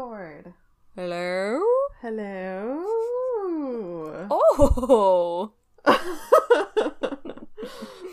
[0.00, 0.54] Record.
[0.96, 1.60] Hello?
[2.00, 2.86] Hello.
[4.30, 5.52] Oh!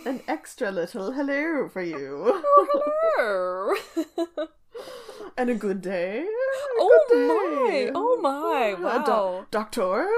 [0.05, 2.44] An extra little hello for you.
[2.44, 4.48] Oh, hello!
[5.38, 6.23] And a good day.
[6.23, 6.26] A
[6.80, 7.70] oh good my!
[7.70, 7.91] day.
[7.96, 8.74] Oh my!
[8.74, 9.40] Wow!
[9.40, 10.10] do- doctor?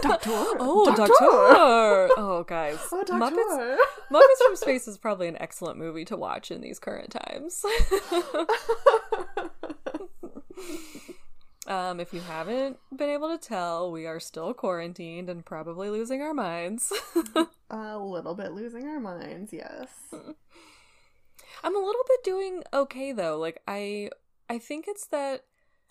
[0.00, 0.30] Doctor?
[0.30, 2.14] oh, doctor!
[2.16, 2.78] Oh, guys.
[2.92, 3.78] Oh, Muppets.
[4.12, 7.64] Muppets from Space is probably an excellent movie to watch in these current times.
[11.66, 16.22] um, if you haven't been able to tell, we are still quarantined and probably losing
[16.22, 16.92] our minds.
[17.70, 19.88] a little bit losing our minds, yes.
[21.64, 23.38] I'm a little bit doing okay though.
[23.38, 24.10] Like I
[24.48, 25.44] I think it's that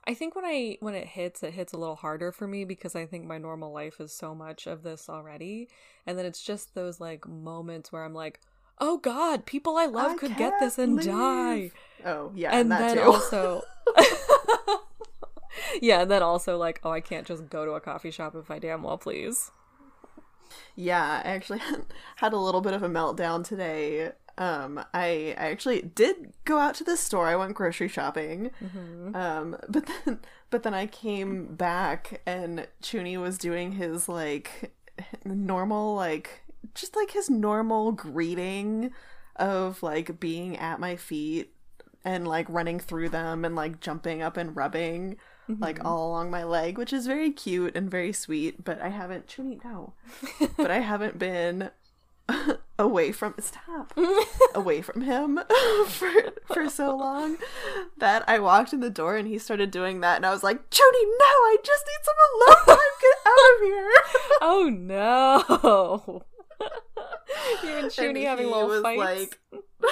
[0.08, 2.96] I think when I when it hits, it hits a little harder for me because
[2.96, 5.68] I think my normal life is so much of this already.
[6.06, 8.40] And then it's just those like moments where I'm like,
[8.80, 11.06] "Oh god, people I love I could get this and leave.
[11.06, 11.72] die."
[12.06, 13.04] Oh, yeah, and that then too.
[13.12, 13.62] also
[15.82, 18.52] Yeah, and then also like, "Oh, I can't just go to a coffee shop if
[18.52, 19.52] I damn well please."
[20.76, 21.62] Yeah, I actually
[22.18, 24.12] had a little bit of a meltdown today.
[24.38, 27.28] Um, I I actually did go out to the store.
[27.28, 28.52] I went grocery shopping.
[29.16, 34.74] Um, but then but then I came back and Chuni was doing his like
[35.24, 36.42] normal like
[36.74, 38.92] just like his normal greeting
[39.36, 41.54] of like being at my feet
[42.04, 45.18] and like running through them and like jumping up and rubbing
[45.50, 45.62] mm-hmm.
[45.62, 48.64] like all along my leg, which is very cute and very sweet.
[48.64, 49.94] But I haven't Chuni no,
[50.58, 51.72] but I haven't been
[52.80, 53.94] away from stop
[54.56, 55.40] away from him
[55.88, 56.12] for
[56.46, 57.38] for so long
[57.98, 60.70] that I walked in the door and he started doing that and I was like,
[60.70, 62.86] Chuni, no, I just need some alone time.
[63.02, 63.92] Get out of here.
[64.42, 66.24] Oh no.
[67.64, 69.00] You and Shuni having he little was fights.
[69.00, 69.40] like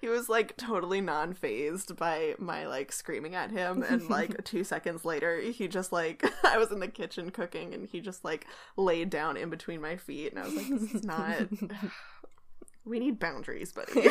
[0.00, 5.04] he was like totally non-phased by my like screaming at him and like two seconds
[5.04, 8.46] later he just like i was in the kitchen cooking and he just like
[8.76, 11.36] laid down in between my feet and i was like this is not
[12.88, 13.92] we need boundaries buddy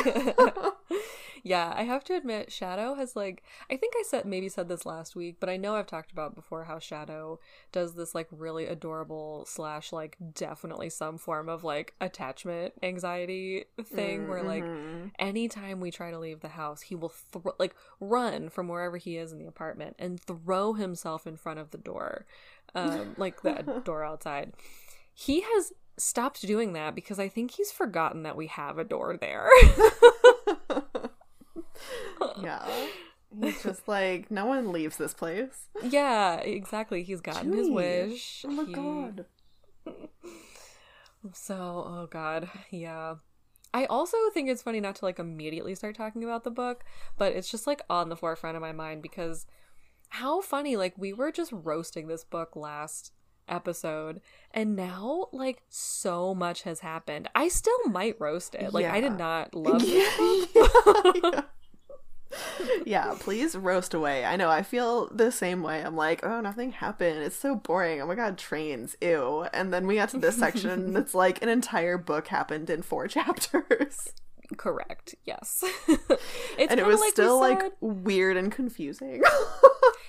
[1.44, 4.84] yeah, I have to admit, Shadow has like I think I said maybe said this
[4.84, 7.38] last week, but I know I've talked about before how Shadow
[7.72, 14.28] does this like really adorable slash like definitely some form of like attachment anxiety thing
[14.28, 15.12] where like Mhm.
[15.18, 19.16] anytime we try to leave the house, he will thro- like run from wherever he
[19.16, 22.26] is in the apartment and throw himself in front of the door,
[22.74, 23.52] um, like the
[23.84, 24.52] door outside.
[25.14, 29.16] He has stopped doing that because I think he's forgotten that we have a door
[29.20, 29.48] there.
[32.42, 32.64] yeah
[33.42, 37.02] he's just like no one leaves this place yeah, exactly.
[37.04, 38.44] He's gotten his wish.
[38.46, 39.26] oh my He- god
[41.32, 41.54] So,
[41.86, 43.16] oh god, yeah.
[43.74, 46.84] I also think it's funny not to like immediately start talking about the book,
[47.18, 49.44] but it's just like on the forefront of my mind because
[50.10, 53.12] how funny like we were just roasting this book last
[53.48, 54.20] episode
[54.52, 57.28] and now like so much has happened.
[57.34, 58.72] I still might roast it.
[58.72, 60.50] Like I did not love it.
[61.24, 61.42] yeah.
[62.84, 64.24] yeah, please roast away.
[64.24, 65.82] I know, I feel the same way.
[65.82, 67.20] I'm like, oh, nothing happened.
[67.20, 68.00] It's so boring.
[68.00, 68.96] Oh my god, trains.
[69.00, 69.46] Ew.
[69.52, 72.82] And then we got to this section and it's like an entire book happened in
[72.82, 74.12] four chapters.
[74.56, 75.14] Correct.
[75.24, 75.62] Yes.
[75.88, 79.22] it's and it was like we still like weird and confusing.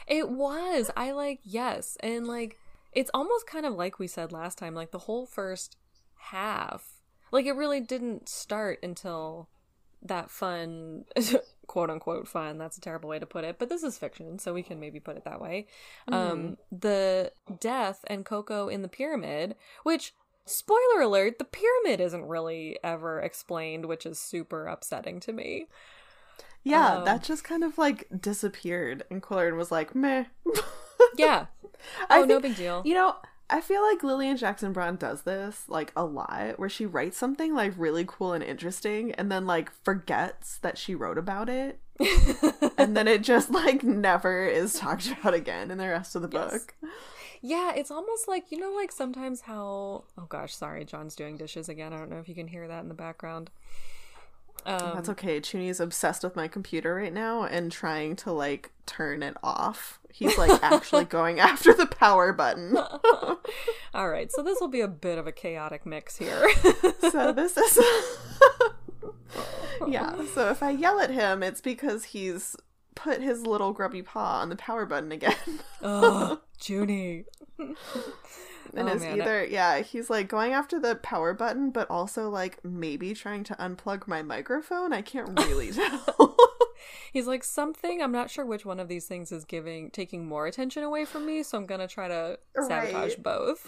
[0.09, 0.89] It was.
[0.97, 2.57] I like yes, and like
[2.93, 4.73] it's almost kind of like we said last time.
[4.73, 5.77] Like the whole first
[6.15, 7.01] half,
[7.31, 9.49] like it really didn't start until
[10.01, 11.05] that fun,
[11.67, 12.57] quote unquote fun.
[12.57, 14.99] That's a terrible way to put it, but this is fiction, so we can maybe
[14.99, 15.67] put it that way.
[16.07, 20.13] Um, the death and Koko in the pyramid, which.
[20.45, 25.67] Spoiler alert, the pyramid isn't really ever explained, which is super upsetting to me.
[26.63, 29.03] yeah, Um, that just kind of like disappeared.
[29.11, 30.25] And Qwilleran was like, meh.
[31.17, 31.45] Yeah.
[32.09, 32.81] Oh, no big deal.
[32.85, 33.15] You know,
[33.49, 37.53] I feel like Lilian Jackson Braun does this like a lot, where she writes something
[37.55, 41.79] like really cool and interesting, and then like forgets that she wrote about it,
[42.77, 46.29] and then it just like never is talked about again in the rest of the
[46.31, 46.51] Yes.
[46.51, 46.75] book.
[47.41, 50.03] Yeah, it's almost like you know, like sometimes how.
[50.17, 51.93] Oh gosh, sorry, John's doing dishes again.
[51.93, 53.49] I don't know if you can hear that in the background.
[54.65, 55.39] Um, That's okay.
[55.39, 59.99] Chuni's obsessed with my computer right now and trying to like turn it off.
[60.11, 62.77] He's like actually going after the power button.
[63.93, 66.49] all right, so this will be a bit of a chaotic mix here.
[67.11, 67.79] so this is
[69.87, 72.55] Yeah, so if I yell at him, it's because he's
[72.95, 75.35] put his little grubby paw on the power button again.
[75.81, 77.25] oh, Junie.
[78.75, 82.29] And Oh, it's man, either yeah, he's like going after the power button, but also
[82.29, 84.93] like maybe trying to unplug my microphone.
[84.93, 86.35] I can't really tell.
[87.11, 88.01] He's like something.
[88.01, 91.25] I'm not sure which one of these things is giving taking more attention away from
[91.25, 93.23] me, so I'm gonna try to sabotage Right.
[93.23, 93.67] both.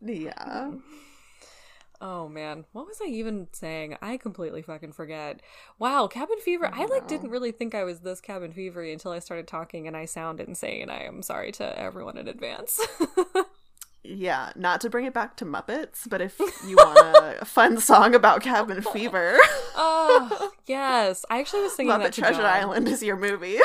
[0.00, 0.72] yeah.
[2.00, 3.96] oh man, what was I even saying?
[4.00, 5.40] I completely fucking forget.
[5.78, 6.70] Wow, cabin fever.
[6.72, 7.08] I like Wow.
[7.08, 10.40] didn't really think I was this cabin fevery until I started talking, and I sound
[10.40, 10.90] insane.
[10.90, 12.80] I am sorry to everyone in advance.
[14.04, 18.14] Yeah, not to bring it back to Muppets, but if you want a fun song
[18.14, 19.36] about cabin fever,
[19.76, 22.46] oh yes, I actually was thinking that Muppet to Treasure John.
[22.46, 23.58] Island is your movie.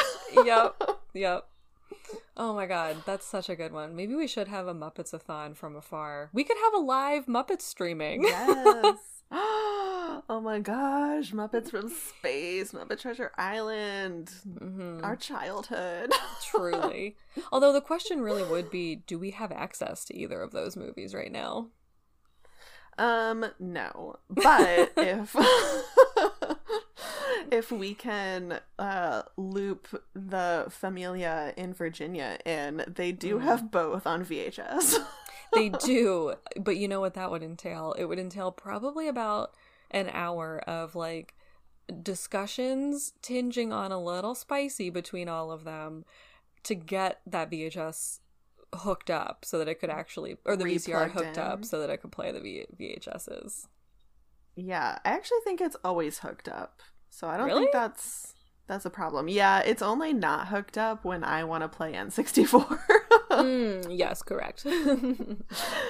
[0.43, 0.81] yep.
[1.13, 1.47] Yep.
[2.35, 3.95] Oh my god, that's such a good one.
[3.95, 6.29] Maybe we should have a Muppets-a-thon from afar.
[6.33, 8.23] We could have a live Muppet streaming.
[8.23, 8.97] yes.
[9.31, 16.11] oh my gosh, Muppets from Space, Muppet Treasure Island, Mhm, our childhood.
[16.43, 17.15] Truly.
[17.51, 21.13] Although the question really would be, do we have access to either of those movies
[21.15, 21.69] right now?
[22.97, 24.17] Um, no.
[24.29, 25.35] But if
[27.51, 34.25] if we can uh loop the Familia in Virginia in, they do have both on
[34.25, 34.97] VHS.
[35.53, 37.93] They do, but you know what that would entail?
[37.95, 39.53] It would entail probably about
[39.91, 41.35] an hour of like
[42.01, 46.05] discussions tinging on a little spicy between all of them
[46.63, 48.19] to get that VHS
[48.73, 51.97] hooked up so that it could actually or the VCR hooked up so that it
[52.01, 53.67] could play the v- VHSs.
[54.55, 56.81] yeah, I actually think it's always hooked up.
[57.15, 57.61] So I don't Really?
[57.65, 58.33] think that's
[58.65, 59.27] that's a problem.
[59.27, 62.79] Yeah, it's only not hooked up when I want to play N64.
[63.29, 64.65] mm, yes, correct.
[64.65, 65.43] and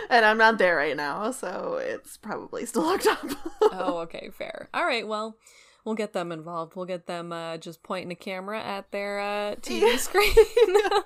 [0.09, 3.23] I'm not there right now, so it's probably still hooked up.
[3.61, 4.67] oh, okay, fair.
[4.73, 5.37] All right, well,
[5.85, 6.75] we'll get them involved.
[6.75, 9.97] We'll get them uh, just pointing a camera at their uh, TV Yeah.
[9.97, 10.33] screen.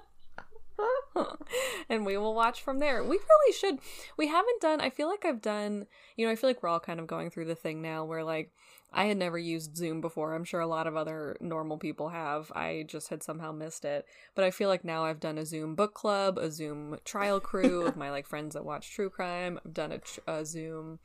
[1.89, 3.03] and we will watch from there.
[3.03, 3.79] We really should.
[4.18, 6.79] We haven't done, I feel like I've done, you know, I feel like we're all
[6.79, 8.51] kind of going through the thing now where like
[8.94, 10.33] I had never used Zoom before.
[10.33, 12.51] I'm sure a lot of other normal people have.
[12.56, 14.06] I just had somehow missed it.
[14.33, 17.85] But I feel like now I've done a Zoom book club, a Zoom trial crew
[17.85, 19.59] of my like friends that watch true crime.
[19.65, 21.00] I've done a, a Zoom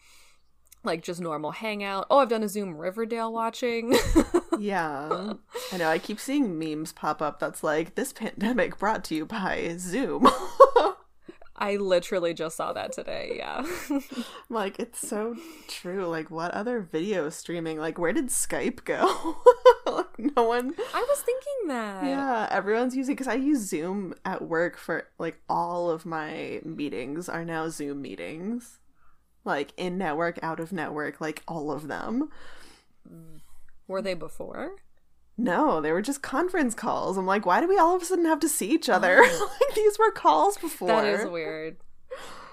[0.84, 2.06] like just normal hangout.
[2.11, 3.96] Oh, I've done a Zoom Riverdale watching.
[4.58, 5.34] yeah.
[5.73, 9.26] I know, I keep seeing memes pop up that's like, this pandemic brought to you
[9.26, 10.29] by Zoom.
[11.62, 13.34] I literally just saw that today.
[13.37, 13.64] Yeah.
[14.49, 15.37] like, it's so
[15.69, 16.06] true.
[16.06, 17.79] Like, what other video streaming?
[17.79, 19.37] Like, where did Skype go?
[19.87, 20.75] like, no one.
[20.93, 22.05] I was thinking that.
[22.05, 27.29] Yeah, everyone's using because I use Zoom at work for like all of my meetings
[27.29, 28.81] are now Zoom meetings,
[29.44, 32.30] like in network, out of network, like all of them.
[33.88, 34.76] Were they before?
[35.36, 37.16] No, they were just conference calls.
[37.16, 39.18] I'm like, why do we all of a sudden have to see each other?
[39.22, 39.50] Oh.
[39.60, 40.88] like these were calls before.
[40.88, 41.76] That is weird.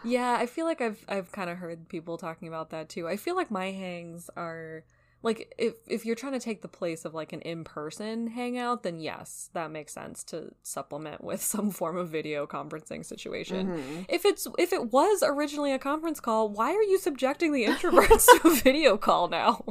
[0.03, 3.07] Yeah, I feel like I've I've kind of heard people talking about that too.
[3.07, 4.85] I feel like my hangs are
[5.21, 8.99] like if if you're trying to take the place of like an in-person hangout, then
[8.99, 13.67] yes, that makes sense to supplement with some form of video conferencing situation.
[13.67, 14.05] Mhm.
[14.07, 18.25] If it's if it was originally a conference call, why are you subjecting the introverts
[18.41, 19.65] to a video call now?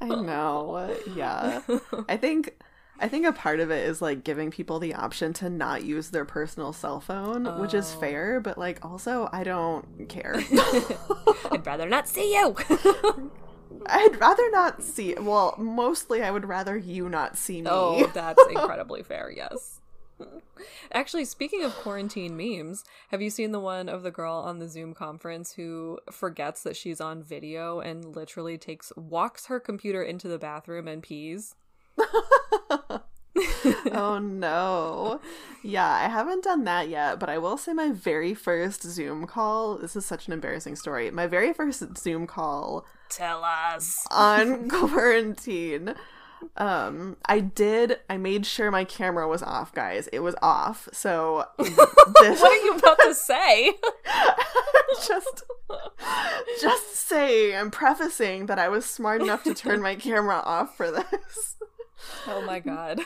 [0.00, 0.94] I know.
[1.14, 1.62] Yeah.
[2.08, 2.54] I think
[3.00, 6.10] I think a part of it is like giving people the option to not use
[6.10, 8.00] their personal cell phone, which is Oh.
[8.00, 10.36] fair, but like also I don't care.
[11.50, 12.54] I'd rather not see you.
[13.86, 17.68] I'd rather not see well, mostly I would rather you not see me.
[17.70, 19.80] Oh, that's incredibly fair, yes.
[20.92, 24.68] Actually, speaking of quarantine memes, have you seen the one of the girl on the
[24.68, 30.28] Zoom conference who forgets that she's on video and literally takes walks her computer into
[30.28, 31.56] the bathroom and pees?
[33.90, 35.20] oh no.
[35.62, 39.78] Yeah, I haven't done that yet, but I will say my very first Zoom call,
[39.78, 41.10] this is such an embarrassing story.
[41.10, 44.06] My very first Zoom call Tell us.
[44.10, 45.94] on quarantine.
[46.56, 48.00] Um, I did.
[48.10, 50.08] I made sure my camera was off, guys.
[50.08, 50.88] It was off.
[50.92, 53.72] So this, What are you about to say?
[55.06, 55.44] just,
[56.60, 57.56] just saying.
[57.56, 61.56] I'm prefacing that I was smart enough to turn my camera off for this.
[62.26, 63.00] oh my god.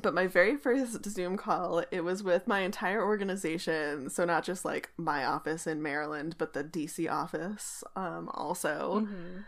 [0.00, 4.10] But my very first Zoom call, it was with my entire organization.
[4.10, 9.06] So not just like my office in Maryland, but the DC office um, also.
[9.06, 9.44] Mhm.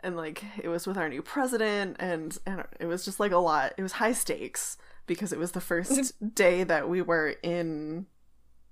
[0.00, 3.38] and like it was with our new president and and it was just like a
[3.38, 4.76] lot it was high stakes
[5.06, 8.06] because it was the first day that we were in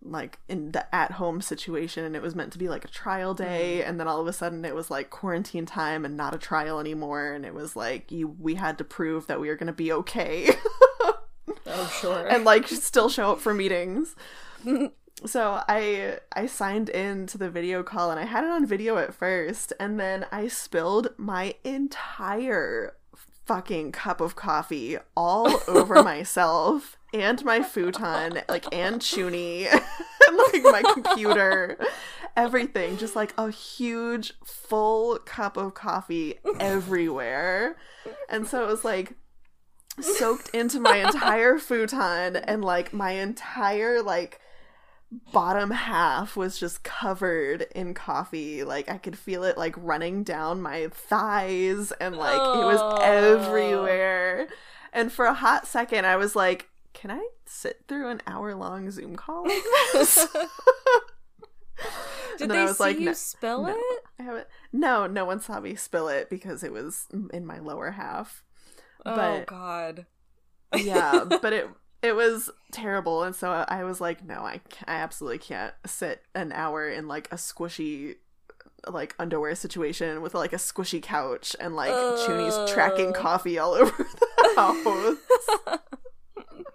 [0.02, 3.32] like in the at home situation and it was meant to be like a trial
[3.32, 3.88] day Mm.
[3.88, 6.78] and then all of a sudden it was like quarantine time and not a trial
[6.78, 9.72] anymore and it was like you we had to prove that we were going to
[9.72, 10.50] be okay
[11.74, 12.26] Oh, sure.
[12.28, 14.14] and like still show up for meetings.
[15.26, 18.98] so I I signed in to the video call and I had it on video
[18.98, 22.96] at first and then I spilled my entire
[23.46, 30.62] fucking cup of coffee all over myself and my futon like and Chuny and like
[30.64, 31.78] my computer
[32.36, 37.76] everything just like a huge full cup of coffee everywhere
[38.28, 39.14] and so it was like
[40.00, 44.40] soaked into my entire futon and like my entire like
[45.32, 50.60] bottom half was just covered in coffee like i could feel it like running down
[50.60, 52.96] my thighs and like it was Oh.
[53.00, 54.48] everywhere
[54.92, 58.90] and for a hot second i was like can i sit through an hour long
[58.90, 60.26] zoom call like this
[62.38, 63.76] Did they I was see like, you no- spill no.
[63.76, 64.02] it?
[64.18, 64.46] I haven't.
[64.72, 68.42] No, no one saw me spill it because it was in my lower half.
[69.06, 70.06] Oh God.
[70.76, 71.68] yeah but it
[72.02, 76.52] it was terrible and so i was like no i i absolutely can't sit an
[76.52, 78.16] hour in like a squishy
[78.88, 81.90] like underwear situation with like a squishy couch and like
[82.26, 85.78] Chuny's tracking coffee all over the house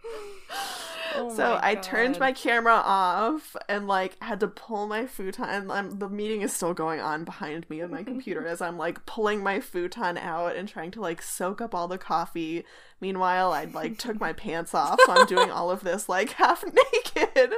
[1.15, 5.97] Oh so i turned my camera off and like had to pull my futon um,
[5.97, 9.41] the meeting is still going on behind me on my computer as i'm like pulling
[9.41, 12.63] my futon out and trying to like soak up all the coffee.
[13.01, 16.63] Meanwhile i like took my pants off so i'm doing all of this like half
[17.05, 17.53] naked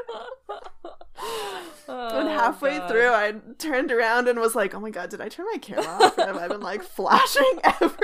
[1.22, 1.98] and
[2.28, 2.90] Oh, halfway God.
[2.90, 5.86] through i turned around and was like oh my god did i turn my camera
[5.86, 7.98] off have i been like flashing everyone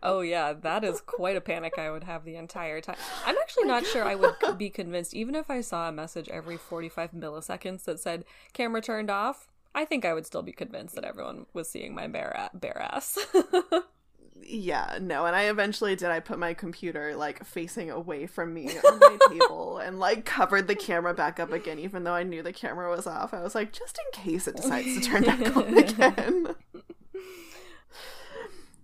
[0.00, 2.96] Oh yeah, that is quite a panic I would have the entire time.
[3.26, 6.28] I'm actually oh not sure I would be convinced even if I saw a message
[6.28, 9.48] every 45 milliseconds that said camera turned off.
[9.74, 13.18] I think I would still be convinced that everyone was seeing my bare bare ass.
[14.42, 16.08] Yeah, no, and I eventually did.
[16.08, 20.68] I put my computer like facing away from me on my table and like covered
[20.68, 23.34] the camera back up again, even though I knew the camera was off.
[23.34, 26.54] I was like, just in case it decides to turn back on again.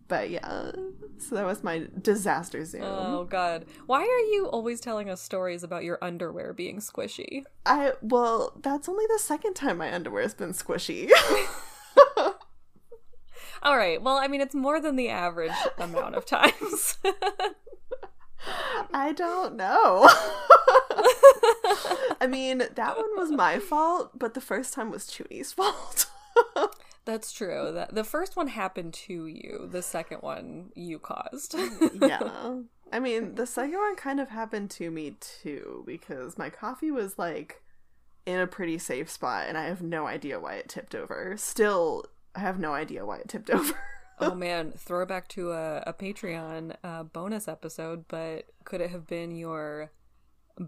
[0.08, 0.72] but yeah,
[1.18, 2.82] so that was my disaster zoom.
[2.84, 3.64] oh god.
[3.86, 7.44] Why are you always telling us stories about your underwear being squishy?
[7.64, 11.10] I well, that's only the second time my underwear's been squishy.
[13.62, 14.02] All right.
[14.02, 16.98] Well, I mean it's more than the average amount of times.
[18.92, 20.08] I don't know.
[22.20, 26.06] I mean, that one was my fault, but the first time was Chuny's fault.
[27.04, 27.70] That's true.
[27.72, 29.68] That the first one happened to you.
[29.70, 31.52] The second one you caused.
[31.52, 32.54] Mm, yeah.
[32.92, 37.18] I mean, the second one kind of happened to me too because my coffee was
[37.18, 37.62] like
[38.24, 41.34] in a pretty safe spot and I have no idea why it tipped over.
[41.36, 43.74] Still, I have no idea why it tipped over.
[44.18, 49.34] oh man, throwback to a, a Patreon uh, bonus episode, but could it have been
[49.34, 49.90] your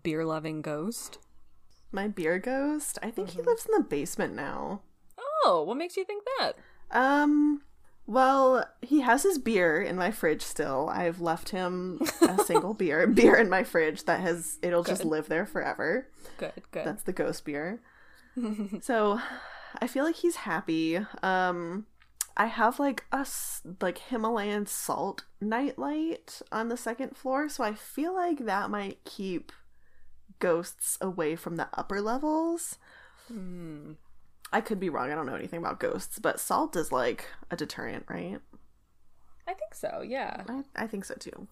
[0.03, 1.19] beer loving ghost?
[1.93, 4.83] my beer ghost, I think he lives in the basement now.
[5.19, 6.53] Oh, what makes you think that?
[6.91, 7.63] Um,
[8.07, 10.89] well, he has his beer in my fridge still.
[10.93, 15.29] I've left him a single beer, beer in my fridge that has it'll just live
[15.29, 16.09] there forever.
[16.39, 16.85] Good, good.
[16.85, 17.81] That's the ghost beer.
[18.81, 19.21] so,
[19.81, 20.99] I feel like he's happy.
[21.23, 21.87] Um,
[22.37, 23.27] I have like a
[23.81, 29.53] like Himalayan salt nightlight on the second floor, so I feel like that might keep
[30.39, 32.77] ghosts away from the upper levels.
[33.29, 33.93] Hmm.
[34.53, 35.11] I could be wrong.
[35.11, 38.39] I don't know anything about ghosts, but salt is like a deterrent, right?
[39.49, 40.03] I think so.
[40.07, 40.45] Yeah.
[40.49, 41.49] I, I think so too.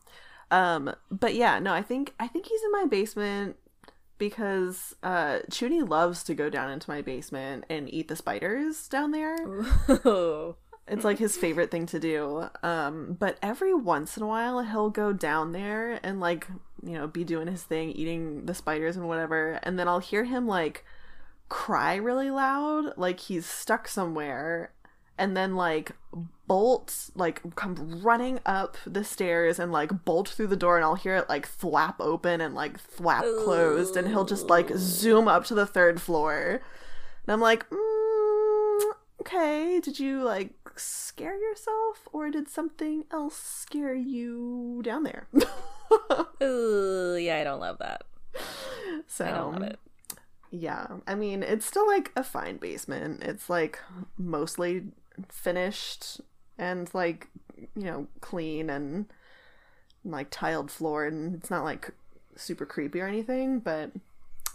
[0.51, 3.57] Um, but yeah, no, I think I think he's in my basement
[4.19, 9.11] because uh Chuny loves to go down into my basement and eat the spiders down
[9.11, 9.37] there.
[9.89, 10.57] Ooh.
[10.87, 12.47] It's like his favorite thing to do.
[12.63, 16.47] Um, but every once in a while he'll go down there and like,
[16.83, 20.25] you know, be doing his thing, eating the spiders and whatever, and then I'll hear
[20.25, 20.85] him like
[21.49, 24.73] cry really loud, like he's stuck somewhere,
[25.19, 25.93] and then like
[26.47, 30.95] bolt like come running up the stairs and like bolt through the door and I'll
[30.95, 35.45] hear it like flap open and like flap closed and he'll just like zoom up
[35.47, 36.61] to the third floor.
[37.27, 38.81] And I'm like, mm,
[39.21, 45.29] okay, did you like scare yourself or did something else scare you down there?
[46.43, 48.03] Ooh, yeah, I don't love that.
[49.07, 49.79] so I don't love it.
[50.51, 53.23] Yeah, I mean, it's still like a fine basement.
[53.23, 53.81] It's like
[54.17, 54.85] mostly
[55.29, 56.21] finished.
[56.59, 57.29] and like
[57.75, 59.07] you know clean and
[60.05, 61.91] like tiled floor and it's not like
[62.37, 63.91] super creepy or anything but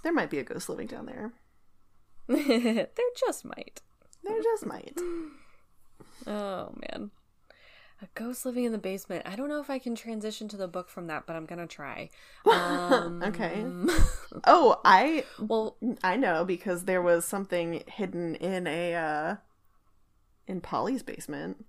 [0.04, 1.32] there might be a ghost living down there
[2.28, 2.88] there
[3.18, 3.82] just might.
[4.24, 5.00] there just might
[6.28, 7.12] Oh man.
[8.02, 9.24] A ghost living in the basement.
[9.26, 11.68] I don't know if I can transition to the book from that, but I'm gonna
[11.68, 12.10] try.
[12.46, 13.66] Um, okay
[14.46, 19.36] oh i well, i know because there was something hidden in a uh
[20.50, 21.66] in polly's basement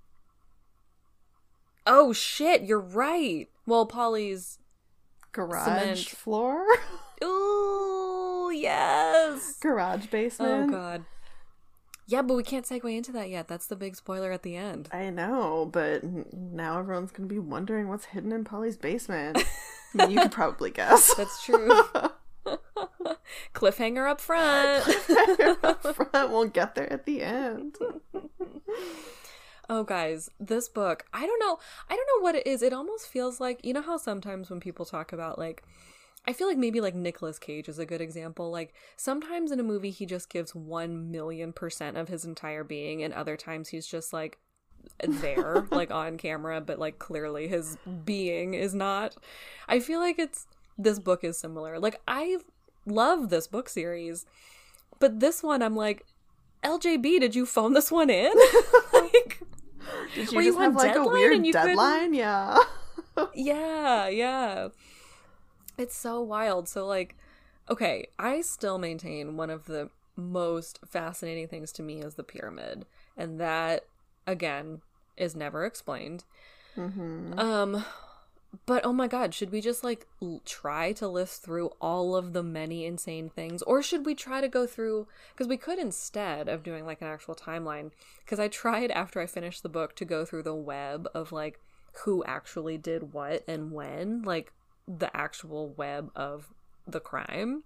[1.90, 3.48] oh shit, you're right.
[3.66, 4.58] Well, Polly's.
[5.32, 5.98] garage Cement.
[5.98, 6.64] floor
[7.24, 9.58] Ooh, yes.
[9.60, 10.70] garage oh, basement.
[10.70, 11.04] Oh god.
[12.06, 13.46] Yeah, but we can't segue into that yet.
[13.46, 14.88] That's the big spoiler at the end.
[14.90, 19.38] I know, but now everyone's gonna be wondering what's hidden in Polly's basement.
[19.94, 21.14] I mean, you could probably guess.
[21.14, 21.70] That's true.
[23.54, 24.84] Cliffhanger up front.
[25.94, 27.76] Front, we'll get there at the end.
[29.68, 31.58] Oh, guys, this book, I don't know.
[31.88, 32.62] I don't know what it is.
[32.62, 35.62] It almost feels like, you know how sometimes when people talk about, like,
[36.26, 38.50] I feel like maybe like Nicolas Cage is a good example.
[38.50, 43.02] Like, sometimes in a movie, he just gives 1 million percent of his entire being,
[43.02, 44.38] and other times he's just like,
[44.98, 49.16] there, like on camera, but like clearly his being is not.
[49.68, 50.46] I feel like it's
[50.82, 51.78] this book is similar.
[51.78, 52.38] Like, I
[52.86, 54.26] love this book series,
[54.98, 56.04] but this one, I'm like,
[56.64, 58.32] LJB, did you phone this one in?
[58.92, 59.40] like,
[60.14, 62.14] Did you Were you have like a weird you couldn't- deadline?
[62.14, 62.58] Yeah.
[63.34, 64.68] yeah, yeah.
[65.78, 66.68] It's so wild.
[66.68, 67.16] So, like,
[67.70, 72.84] okay, I still maintain one of the most fascinating things to me is the pyramid.
[73.16, 73.86] And that,
[74.26, 74.82] again,
[75.16, 76.24] is never explained.
[76.74, 77.84] hmm Um,
[78.66, 82.32] but oh my god, should we just like l- try to list through all of
[82.32, 85.06] the many insane things, or should we try to go through?
[85.32, 87.90] Because we could instead of doing like an actual timeline.
[88.24, 91.60] Because I tried after I finished the book to go through the web of like
[92.04, 94.52] who actually did what and when, like
[94.86, 96.52] the actual web of
[96.86, 97.62] the crime,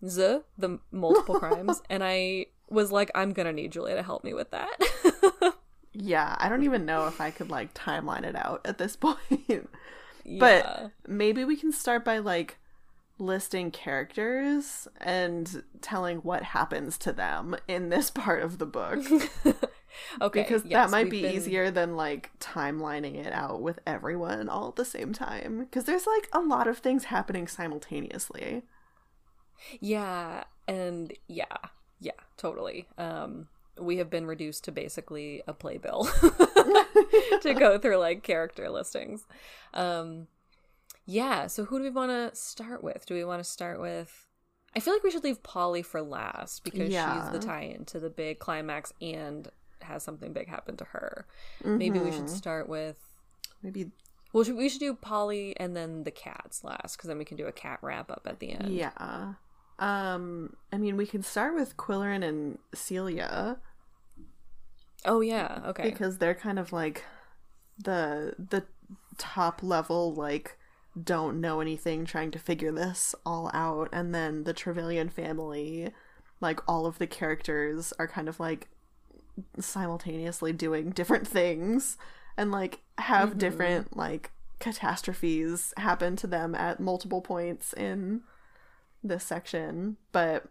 [0.00, 4.34] the the multiple crimes, and I was like, I'm gonna need Julia to help me
[4.34, 5.54] with that.
[5.94, 9.68] Yeah, I don't even know if I could like timeline it out at this point.
[10.24, 10.38] Yeah.
[10.38, 12.58] But maybe we can start by like
[13.18, 18.98] listing characters and telling what happens to them in this part of the book.
[20.20, 24.48] okay, because yes, that might be been- easier than like timelining it out with everyone
[24.48, 28.62] all at the same time because there's like a lot of things happening simultaneously
[29.80, 31.56] Yeah, and yeah,
[32.00, 32.88] yeah, totally.
[32.98, 33.48] Um,
[33.80, 36.04] we have been reduced to basically a playbill
[37.42, 39.26] to go through like character listings.
[39.74, 40.26] Um,
[41.06, 43.06] yeah, so who do we want to start with?
[43.06, 44.26] Do we want to start with?
[44.76, 47.22] I feel like we should leave Polly for last because Yeah.
[47.24, 49.48] she's the tie-in to the big climax and
[49.82, 51.26] has something big happen to her.
[51.64, 52.16] Maybe we Mm-hmm.
[52.18, 52.96] should start with.
[53.62, 53.90] maybe
[54.32, 57.36] Well, should- we should do Polly and then the cats last because then we can
[57.36, 58.72] do a cat wrap up at the end.
[58.74, 59.34] yeah
[59.82, 63.58] um i mean we can start with qwilleran and celia
[65.04, 65.60] Oh yeah.
[65.66, 65.90] Okay.
[65.90, 67.04] because they're kind of like
[67.78, 68.64] the the
[69.18, 70.56] top level like
[71.02, 75.90] don't know anything trying to figure this all out and then the Trevelyan family
[76.40, 78.68] like all of the characters are kind of like
[79.58, 81.96] simultaneously doing different things
[82.36, 88.20] and like have different like catastrophes happen to them at multiple points in
[89.02, 90.44] this section but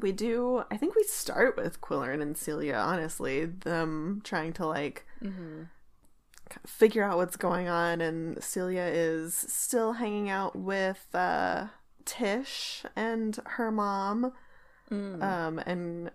[0.00, 5.06] we do i think we start with qwilleran and celia honestly them trying to like
[5.22, 5.62] Mm-hmm.
[6.66, 11.66] figure out what's going on and celia is still hanging out with uh
[12.04, 14.32] tish and her mom
[14.90, 15.22] Mm.
[15.22, 16.10] um and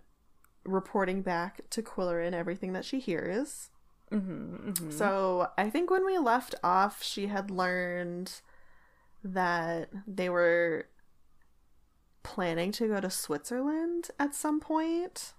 [0.65, 3.69] reporting back to qwilleran everything that she hears
[4.12, 4.91] Mm-hmm, mm-hmm.
[4.91, 8.32] so I think when we left off, she had learned
[9.23, 10.86] that they were
[12.25, 15.33] planning to go to Switzerland at some point.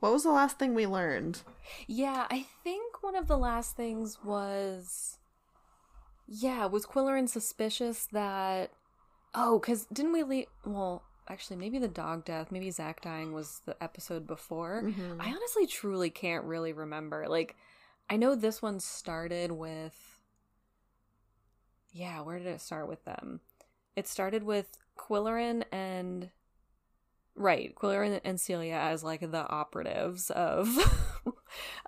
[0.00, 1.42] What was the last thing we learned?
[1.86, 5.18] Yeah, I think one of the last things was.
[6.26, 8.72] Yeah, was Qwilleran suspicious that.
[9.34, 10.46] Oh, because didn't we leave.
[10.64, 14.82] Well, actually, maybe the dog death, maybe Zach dying was the episode before.
[14.82, 15.20] Mhm.
[15.20, 17.28] I honestly truly can't really remember.
[17.28, 17.54] Like,
[18.10, 20.18] I know this one started with.
[21.92, 23.40] Yeah, where did it start with them?
[23.94, 26.30] It started with Qwilleran and.
[27.34, 30.68] Right, Qwilleran and Celia as like the operatives of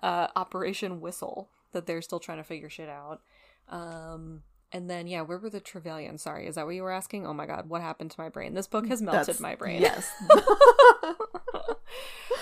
[0.03, 3.21] uh, Operation Whistle that they're still trying to figure shit out.
[3.69, 4.41] Um,
[4.71, 6.17] and then, yeah, where were the Trevelyan?
[6.17, 7.27] Sorry, is that what you were asking?
[7.27, 8.53] Oh my god, what happened to my brain?
[8.55, 9.81] This book has melted That's- my brain.
[9.81, 10.09] Yes.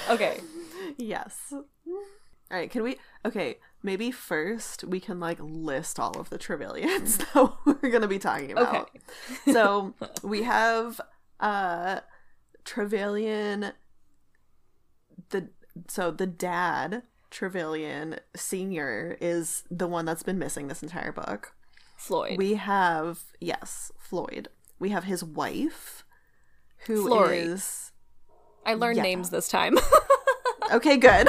[0.10, 0.40] okay.
[0.98, 1.54] yes.
[2.54, 2.98] All right, can we?
[3.26, 8.20] Okay, maybe first we can like list all of the Trevelyans that we're gonna be
[8.20, 8.92] talking about.
[8.92, 9.52] Okay.
[9.52, 11.02] so we have
[11.40, 12.02] uh
[12.64, 13.72] Trevelyan.
[15.32, 15.50] The
[15.88, 21.56] so the dad Trevelyan Senior is the one that's been missing this entire book.
[21.98, 22.38] Floyd.
[22.38, 24.50] We have yes, Floyd.
[24.78, 26.06] We have his wife,
[26.86, 27.58] who is Flory.
[28.66, 29.04] I learned yeah.
[29.04, 29.76] names this time.
[30.72, 31.28] okay, good.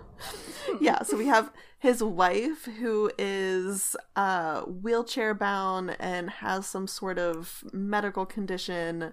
[0.80, 7.18] yeah, so we have his wife who is uh wheelchair bound and has some sort
[7.18, 9.12] of medical condition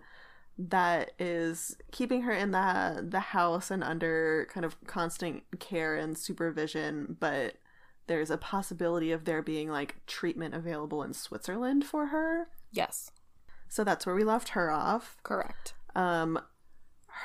[0.58, 6.17] that is keeping her in the the house and under kind of constant care and
[6.17, 7.56] supervision, but
[8.08, 12.47] there's a possibility of there being like treatment available in Switzerland for her.
[12.71, 13.12] yes.
[13.69, 15.17] So that's where we left her off.
[15.23, 15.73] Correct.
[15.95, 16.39] Um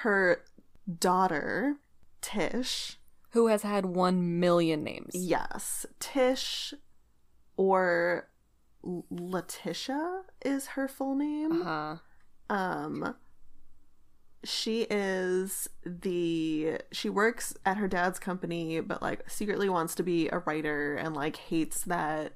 [0.03, 0.43] her
[0.99, 1.77] daughter,
[2.21, 2.99] Tish,
[3.31, 5.13] Who has had one million names?
[5.15, 6.75] Yes, Tish
[7.57, 8.29] or
[8.83, 11.63] Letitia is her full name.
[11.63, 11.97] Uh-huh.
[12.49, 13.15] Um
[14.45, 20.29] she is the she works at her dad's company but like secretly wants to be
[20.29, 22.33] a writer and like hates that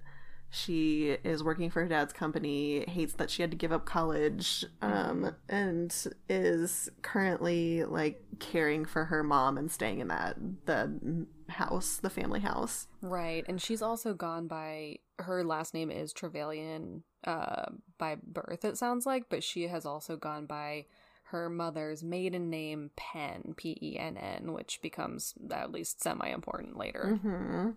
[0.52, 4.64] she is working for her dad's company hates that she had to give up college
[4.82, 10.36] um and is currently like caring for her mom and staying in that
[10.66, 13.44] the house the family house Right.
[13.48, 17.66] And she's also gone by her last name is Trevelyan uh
[17.98, 20.86] by birth it sounds like, but she has also gone by
[21.24, 26.76] her mother's maiden name Penn, P E N N, which becomes at least semi important
[26.76, 27.18] later.
[27.22, 27.70] hmm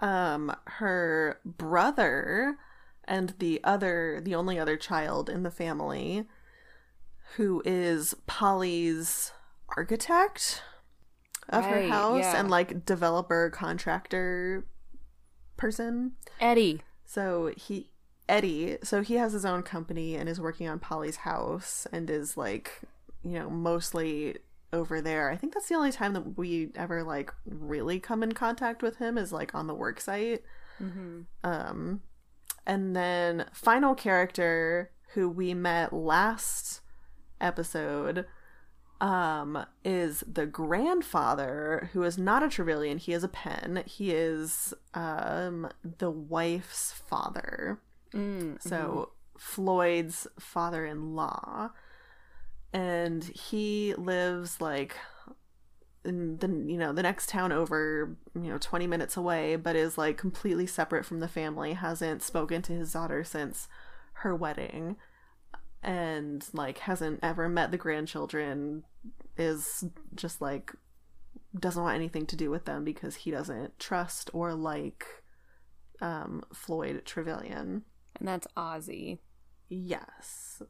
[0.00, 2.56] Um, her brother
[3.04, 6.26] and the other, the only other child in the family,
[7.36, 9.32] who is Polly's
[9.76, 10.62] architect
[11.48, 12.40] of her house yeah.
[12.40, 14.64] and like developer contractor
[15.56, 16.12] person.
[16.40, 16.82] Eddie.
[17.04, 17.90] So he
[18.28, 22.36] Eddie, so he has his own company and is working on Polly's house and is
[22.36, 22.80] like,
[23.24, 24.36] you know, mostly
[24.72, 25.30] over there.
[25.30, 28.96] I think that's the only time that we ever like really come in contact with
[28.96, 30.42] him is like on the work site.
[30.82, 31.20] Mm-hmm.
[31.44, 32.02] Um
[32.66, 36.80] and then final character who we met last
[37.40, 38.26] episode
[39.00, 43.82] um is the grandfather who is not a Trevelyan, he is a Penn.
[43.86, 47.80] He is um the wife's father.
[48.14, 51.70] Mm, So Floyd's father-in-law,
[52.72, 54.96] and he lives like
[56.04, 59.98] in the you know the next town over, you know, twenty minutes away, but is
[59.98, 61.74] like completely separate from the family.
[61.74, 63.68] Hasn't spoken to his daughter since
[64.14, 64.96] her wedding,
[65.82, 68.84] and like hasn't ever met the grandchildren.
[69.36, 70.72] Is just like
[71.58, 75.04] doesn't want anything to do with them because he doesn't trust or like
[76.00, 77.82] um Floyd Trevelyan.
[78.16, 79.18] and that's Ozzy.
[79.68, 80.62] Yes.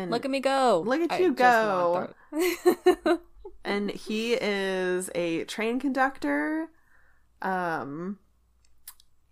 [0.00, 0.82] And Look at me go.
[0.86, 3.20] Look at you want the-
[3.64, 6.68] and he is a train conductor
[7.42, 8.18] um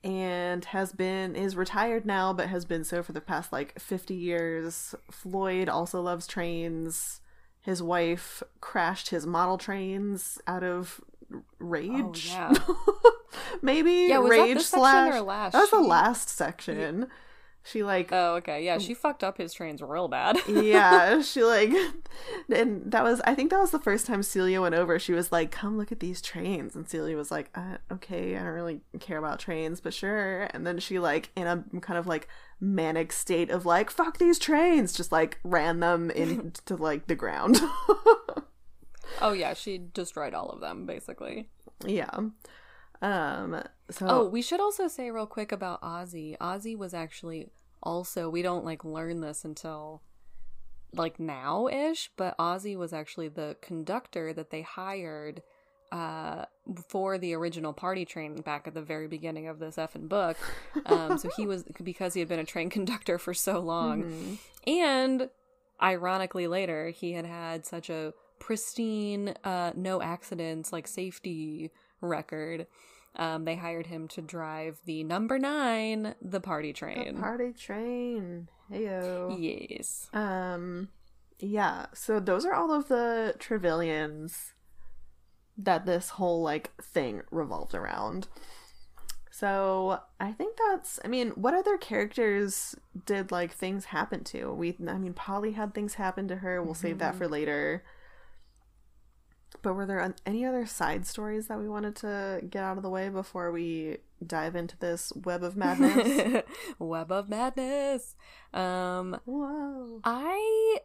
[0.05, 4.15] and has been is retired now but has been so for the past like 50
[4.15, 4.95] years.
[5.11, 7.21] Floyd also loves trains.
[7.61, 11.01] His wife crashed his model trains out of
[11.59, 12.31] rage.
[12.33, 12.55] Oh, yeah.
[13.63, 15.53] Maybe Yeah, was that rage slash last?
[15.53, 17.09] That was the last section.
[17.71, 18.65] She like oh, okay.
[18.65, 20.39] Yeah, she fucked up his trains real bad.
[20.49, 21.71] yeah, she like,
[22.51, 24.99] and that was I think that was the first time Celia went over.
[24.99, 28.43] She was like, "Come look at these trains," and Celia was like, uh, "Okay, I
[28.43, 32.07] don't really care about trains, but sure." And then she like in a kind of
[32.07, 32.29] like
[32.61, 37.59] manic state of like, "Fuck these trains," just like ran them into like the ground.
[39.21, 41.49] oh yeah, she destroyed all of them basically.
[41.85, 42.11] yeah.
[43.01, 43.63] Um.
[43.91, 46.37] So Oh, we should also say real quick about Ozzy.
[46.39, 47.51] Ozzy was actually
[47.83, 50.03] also we don't like learn this until
[50.95, 55.43] like now ish, but Ozzy was actually the conductor that they hired
[55.91, 56.45] uh
[56.89, 60.37] for the original party train back at the very beginning of this effing book.
[60.87, 64.03] Um so he was because he had been a train conductor for so long.
[64.05, 64.39] mhm.
[64.67, 65.31] And
[65.83, 72.67] ironically later he had had such a pristine uh no accidents like safety record
[73.17, 78.49] um they hired him to drive the number 9 the party The train party train.
[78.71, 79.37] Heyo.
[79.39, 80.89] yes Um,
[81.39, 81.87] yeah.
[81.95, 84.53] So those are all of the Trevelyans
[85.57, 88.29] that this whole like thing revolved around.
[89.31, 90.99] So I think that's.
[91.05, 92.75] I mean, what other characters
[93.07, 94.53] did like things happen to?
[94.53, 94.77] We.
[94.89, 96.61] I mean, Polly had things happen to her.
[96.63, 97.85] We'll save that for later.
[99.63, 102.91] But were there any other side stories that we wanted to get out of the
[102.91, 106.45] way before we dive into this web of madness?
[106.79, 108.15] web of madness.
[108.53, 110.01] Um Whoa.
[110.05, 110.79] I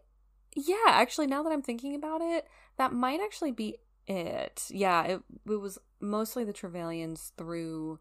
[0.56, 2.48] yeah, actually now that I'm thinking about it,
[2.78, 4.66] that might actually be it.
[4.70, 8.00] Yeah, it it was mostly the Trevelyan's through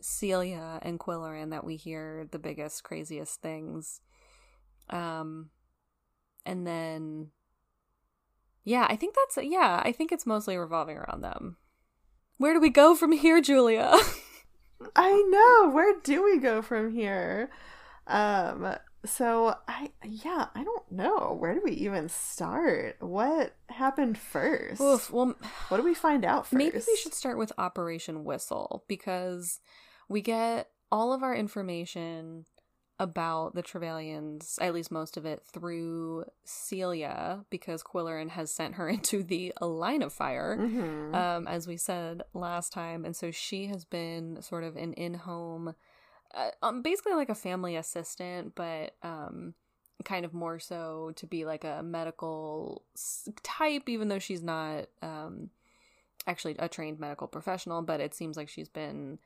[0.00, 4.00] Celia and Qwilleran that we hear the biggest, craziest things.
[4.88, 5.50] Um
[6.46, 7.30] and then
[8.64, 11.56] yeah, I think that's yeah, I think it's mostly revolving around them.
[12.38, 13.94] Where do we go from here, Julia?
[14.96, 15.70] I know.
[15.70, 17.50] Where do we go from here?
[18.06, 21.36] Um so I yeah, I don't know.
[21.38, 22.96] Where do we even start?
[23.00, 24.80] What happened first?
[24.80, 25.34] Oof, well,
[25.68, 26.54] what do we find out first?
[26.54, 29.60] Maybe we should start with Operation Whistle because
[30.08, 32.46] we get all of our information
[33.00, 38.88] about the Trevelyan's, at least most of it, through Celia, because Qwilleran has sent her
[38.96, 41.14] into the line of fire, Mhm.
[41.14, 43.04] um, as we said last time.
[43.04, 45.74] And so she has been sort of an in home,
[46.34, 49.54] uh, um, basically like a family assistant, but um,
[50.04, 52.82] kind of more so to be like a medical
[53.42, 55.50] type, even though she's not um,
[56.26, 59.18] actually a trained medical professional, but it seems like she's been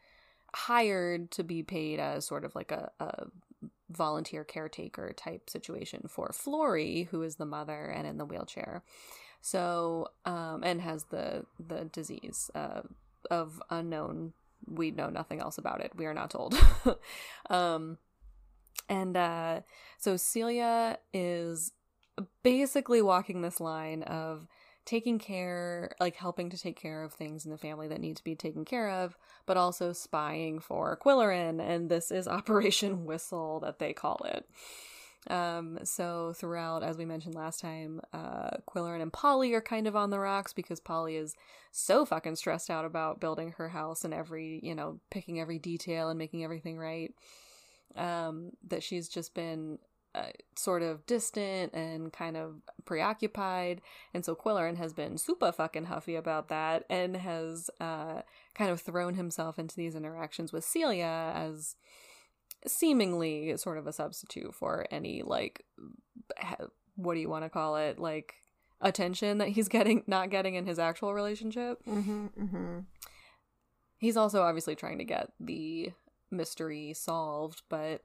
[0.54, 3.26] hired to be paid as sort of like a, a
[3.90, 8.82] volunteer caretaker type situation for Flory, who is the mother and in the wheelchair.
[9.40, 12.82] So, um, and has the the disease uh,
[13.30, 14.32] of unknown.
[14.66, 15.92] We know nothing else about it.
[15.96, 16.56] We are not told.
[17.50, 17.98] um,
[18.88, 19.60] and uh,
[19.98, 21.72] so Celia is
[22.42, 24.46] basically walking this line of
[24.88, 28.24] taking care, like helping to take care of things in the family that need to
[28.24, 33.78] be taken care of, but also spying for Qwilleran, and this is Operation Whistle that
[33.78, 34.48] they call it.
[35.30, 39.94] Um, so throughout, as we mentioned last time, uh, Qwilleran and Polly are kind of
[39.94, 41.34] on the rocks because Polly is
[41.70, 46.08] so fucking stressed out about building her house and every, you know, picking every detail
[46.08, 47.12] and making everything right.
[47.94, 49.78] Um, that she's just been
[50.18, 53.80] uh, sort of distant and kind of preoccupied.
[54.12, 58.22] And so Qwilleran has been super fucking huffy about that and has uh,
[58.54, 61.76] kind of thrown himself into these interactions with Celia as
[62.66, 65.64] seemingly sort of a substitute for any, like,
[66.96, 67.98] what do you want to call it?
[67.98, 68.34] Like,
[68.80, 71.78] attention that he's getting, not getting in his actual relationship.
[71.86, 72.30] Mhm.
[72.38, 72.84] Mhm.
[73.98, 75.92] He's also obviously trying to get the
[76.30, 78.02] mystery solved, but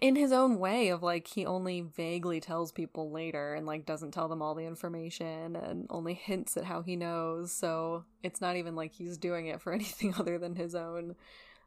[0.00, 4.12] in his own way of like he only vaguely tells people later and like doesn't
[4.12, 8.56] tell them all the information and only hints at how he knows so it's not
[8.56, 11.14] even like he's doing it for anything other than his own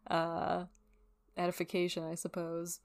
[0.10, 0.66] uh
[1.38, 2.80] edification i suppose.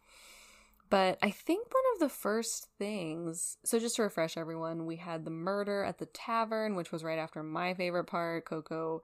[0.88, 5.24] But i think one of the first things so just to refresh everyone we had
[5.24, 9.02] the murder at the tavern which was right after my favorite part koko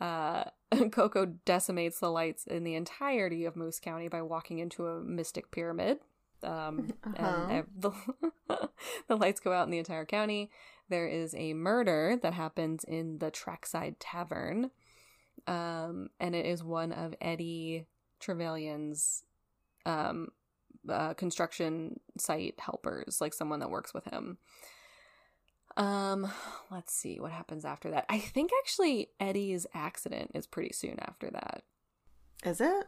[0.00, 0.44] uh,
[0.90, 5.50] Koko decimates the lights in the entirety of Moose County by walking into a mystic
[5.50, 5.98] pyramid.
[6.42, 7.46] Um, Uh-huh.
[7.50, 7.92] And the,
[9.08, 10.50] the lights go out in the entire county.
[10.88, 14.70] There is a murder that happens in the Trackside Tavern.
[15.46, 17.86] Um, and it is one of Eddie
[18.20, 19.24] Trevelyan's
[19.84, 20.28] um,
[20.88, 24.38] uh, construction site helpers, like someone that works with him.
[25.76, 26.30] Um,
[26.70, 28.06] let's see what happens after that.
[28.08, 31.62] I think actually Eddie's accident is pretty soon after that.
[32.44, 32.86] Is it?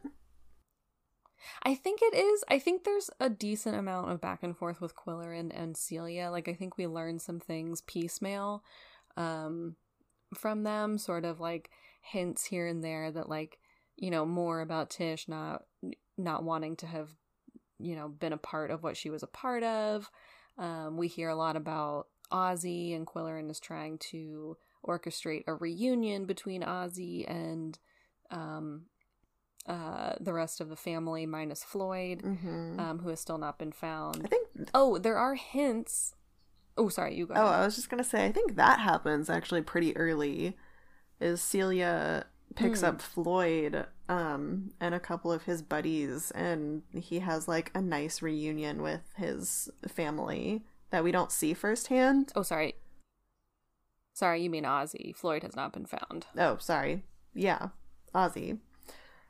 [1.62, 2.44] I think it is.
[2.49, 6.31] I think there's a decent amount of back and forth with Qwilleran and Celia.
[6.31, 8.62] Like I think we learned some things piecemeal
[9.16, 9.77] um
[10.37, 11.70] from them, sort of like
[12.01, 13.59] hints here and there that like,
[13.97, 15.62] you know, more about Tish not
[16.16, 17.11] not wanting to have,
[17.79, 20.11] you know, been a part of what she was a part of.
[20.59, 24.57] Um we hear a lot about Ozzy and Qwilleran is trying to
[24.87, 27.79] orchestrate a reunion between Ozzy and
[28.31, 28.83] um
[29.67, 32.79] uh the rest of the family minus Floyd Mm-hmm.
[32.81, 34.23] um who has still not been found.
[34.25, 34.49] I think.
[34.75, 36.15] Oh, there are hints.
[36.77, 37.35] Oh, sorry, you go.
[37.35, 37.61] Oh, ahead.
[37.61, 38.27] I was just gonna say.
[38.27, 40.57] I think that happens actually pretty early.
[41.21, 42.87] Is Celia picks Hmm.
[42.87, 48.21] up Floyd um and a couple of his buddies, and he has like a nice
[48.21, 52.33] reunion with his family that we don't see firsthand.
[52.37, 52.75] Oh, sorry.
[54.14, 55.14] Sorry, you mean Ozzy.
[55.16, 56.27] Floyd has not been found.
[56.38, 57.03] Oh, sorry.
[57.35, 57.68] Yeah,
[58.14, 58.59] Ozzy.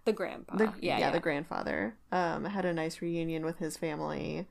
[0.04, 0.56] The grandpa.
[0.56, 1.10] the, Uh, yeah, yeah.
[1.10, 4.46] the grandfather um had a nice reunion with his family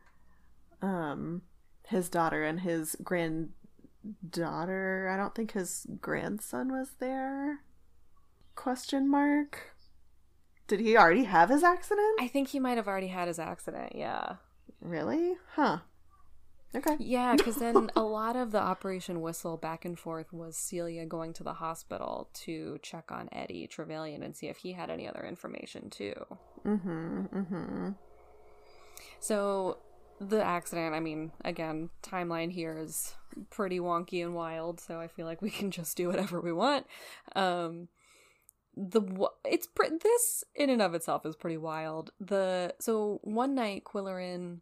[0.82, 1.44] um
[1.90, 7.60] his daughter and his granddaughter i don't think his grandson was there
[8.56, 9.76] question mark
[10.68, 13.94] did he already have his accident I think he might have already had his accident.
[13.96, 14.38] Yeah.
[14.82, 15.80] really huh
[16.76, 16.96] Okay.
[17.00, 21.34] Yeah, because then a lot of the Operation Whistle back and forth was Celia going
[21.34, 25.24] to the hospital to check on Eddie Trevelyan and see if he had any other
[25.24, 26.14] information too.
[26.66, 27.26] Mm-hmm.
[27.26, 27.90] Mm-hmm.
[29.20, 29.78] So
[30.20, 33.16] the accident, I mean, again, timeline here is
[33.50, 36.88] pretty wonky and wild, so I feel like we can just do whatever we want.
[37.36, 37.90] Um
[38.76, 39.04] the
[39.46, 42.12] it's this in and of itself is pretty wild.
[42.20, 44.62] The so one night Qwilleran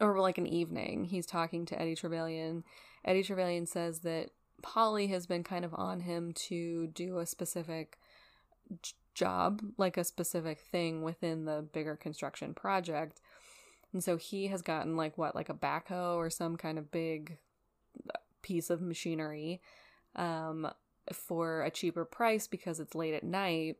[0.00, 2.64] or like an evening, he's talking to Eddie Trevelyan.
[3.04, 4.30] Eddie Trevelyan says that
[4.62, 7.98] Polly has been kind of on him to do a specific
[8.82, 13.20] j- job, like a specific thing within the bigger construction project.
[13.92, 17.38] And so he has gotten like what, like a backhoe or some kind of big
[18.42, 19.60] piece of machinery
[20.16, 20.70] um,
[21.12, 23.76] for a cheaper price because it's late at night.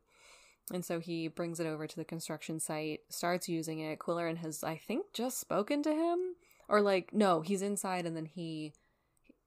[0.72, 3.98] And so he brings it over to the construction site, starts using it.
[3.98, 6.36] Qwilleran has, I think, just spoken to him.
[6.68, 8.72] Or, like, no, he's inside, and then he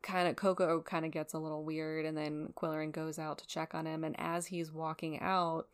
[0.01, 3.47] kind of, Koko kind of gets a little weird, and then Qwilleran goes out to
[3.47, 4.03] check on him.
[4.03, 5.67] And as he's walking out,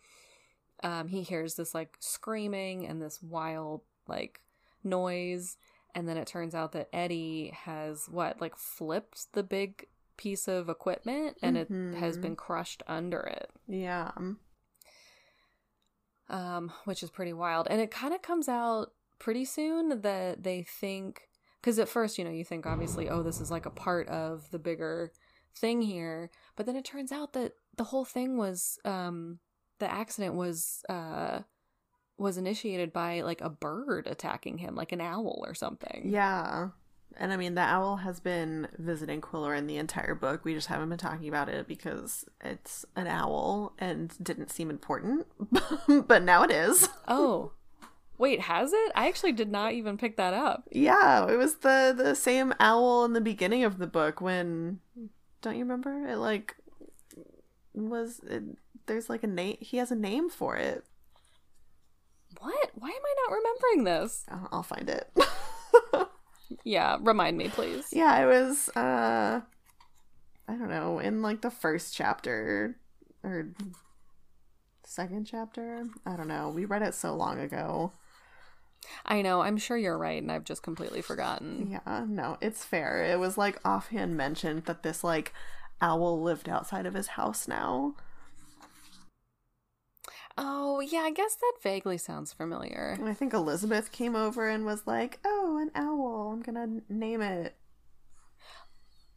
[0.84, 4.42] um, he hears this, like, screaming and this wild, like,
[4.84, 5.58] noise.
[5.96, 10.70] And then it turns out that Eddie has, what, like, flipped the big piece of
[10.70, 11.94] equipment and mm-hmm.
[11.94, 12.22] it has mm-hmm.
[12.22, 13.50] been crushed under it.
[13.68, 14.12] Yeah
[16.30, 17.68] um, which is pretty wild.
[17.70, 21.30] And it kind of comes out pretty soon that they think,
[21.62, 24.50] because at first, you know, you think obviously, oh, this is like a part of
[24.52, 25.12] the bigger
[25.56, 26.32] thing here.
[26.56, 29.40] But then it turns out that the whole thing was, um,
[29.80, 31.40] the accident was, uh,
[32.18, 36.10] was initiated by like a bird attacking him, like an owl or something.
[36.12, 36.70] Yeah.
[37.18, 40.46] And I mean, the owl has been visiting Qwilleran the entire book.
[40.46, 45.28] We just haven't been talking about it because it's an owl and didn't seem important.
[46.08, 46.90] but now it is.
[47.08, 47.54] Oh.
[48.20, 48.92] Wait, has it?
[48.96, 50.68] I actually did not even pick that up.
[50.72, 54.80] Yeah, it was the the same owl in the beginning of the book when
[55.42, 56.06] don't you remember?
[56.06, 56.56] It like
[57.74, 58.44] was it,
[58.86, 60.84] there's like a name he has a name for it.
[62.40, 62.72] What?
[62.76, 64.26] Why am I not remembering this?
[64.52, 65.10] I'll find it.
[66.64, 67.88] Yeah, remind me, please.
[67.92, 69.42] Yeah, it was uh
[70.48, 72.76] I don't know, in like the first chapter
[73.24, 73.50] or
[74.84, 75.86] second chapter.
[76.06, 76.50] I don't know.
[76.50, 77.92] We read it so long ago.
[79.06, 79.42] I know.
[79.42, 81.70] I'm sure you're right, and I've just completely forgotten.
[81.70, 83.04] Yeah, no, it's fair.
[83.04, 85.34] It was like offhand mentioned that this like
[85.82, 87.96] owl lived outside of his house now.
[90.38, 92.98] Oh, yeah, I guess that vaguely sounds familiar.
[93.04, 96.32] I think Elizabeth came over and was like, "Oh, an owl.
[96.34, 97.56] I'm going to name it."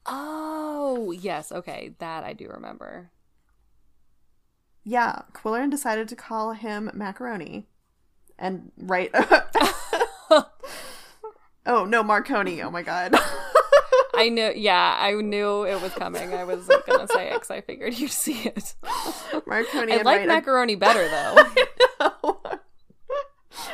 [0.06, 1.52] Oh, yes.
[1.52, 3.10] Okay, that I do remember.
[4.84, 7.68] Yeah, Qwilleran decided to call him Macaroni.
[8.38, 9.10] And right
[11.64, 12.60] Oh, no, Marconi.
[12.62, 13.14] Oh my god.
[14.22, 16.32] I knew, yeah, I knew it was coming.
[16.32, 18.76] I was gonna say it because I figured you'd see it.
[19.46, 19.94] Marconi.
[19.94, 21.08] I like macaroni better
[21.98, 22.40] though.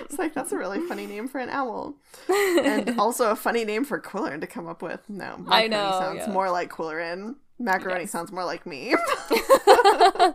[0.00, 1.96] it's like that's a really funny name for an owl,
[2.30, 5.00] and also a funny name for Qwilleran to come up with.
[5.10, 6.32] No, macaroni I know sounds yeah.
[6.32, 7.34] more like Qwilleran.
[7.58, 8.10] Macaroni yes.
[8.10, 8.94] sounds more like me.
[9.30, 10.34] yes,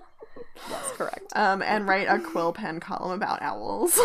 [0.91, 1.33] correct.
[1.35, 3.99] Um, and write a quill pen column about owls.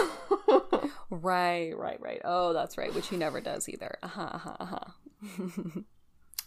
[1.11, 2.23] right, right, right.
[2.25, 2.95] Oh, that's right.
[2.95, 3.99] Which he never does either.
[4.03, 4.31] Uh huh.
[4.33, 4.57] Uh huh.
[4.61, 5.81] Uh-huh.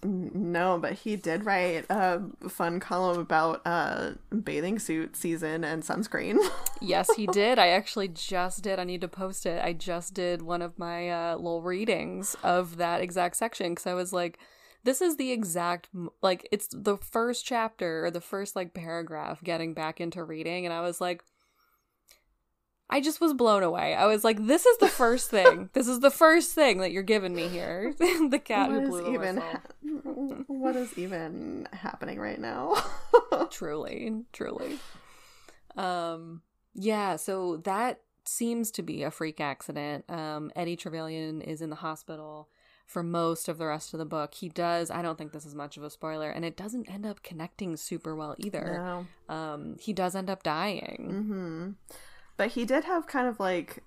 [0.03, 4.11] No, but he did write a fun column about uh,
[4.43, 6.39] bathing suit season and sunscreen.
[6.81, 7.59] yes, he did.
[7.59, 8.79] I actually just did.
[8.79, 9.63] I need to post it.
[9.63, 13.93] I just did one of my uh, little readings of that exact section because I
[13.93, 14.39] was like,
[14.83, 15.89] this is the exact
[16.23, 20.73] like it's the first chapter or the first like paragraph getting back into reading, and
[20.73, 21.23] I was like,
[22.91, 23.95] I just was blown away.
[23.95, 25.69] I was like, "This is the first thing.
[25.73, 29.13] this is the first thing that you're giving me here." the cat what who blew
[29.13, 29.61] even ha-
[30.47, 32.75] What is even happening right now?
[33.51, 34.79] truly, truly.
[35.75, 36.41] Um,
[36.73, 37.15] yeah.
[37.15, 40.05] So that seems to be a freak accident.
[40.09, 42.49] Um, Eddie Trevelyan is in the hospital
[42.85, 44.33] for most of the rest of the book.
[44.35, 44.91] He does.
[44.91, 47.77] I don't think this is much of a spoiler, and it doesn't end up connecting
[47.77, 49.05] super well either.
[49.29, 49.33] No.
[49.33, 51.07] Um, he does end up dying.
[51.09, 51.69] Mm-hmm.
[52.37, 53.83] But he did have kind of like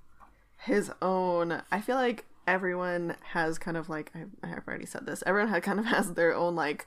[0.59, 1.63] his own.
[1.71, 5.23] I feel like everyone has kind of like I, have already said this.
[5.27, 6.87] Everyone had kind of has their own like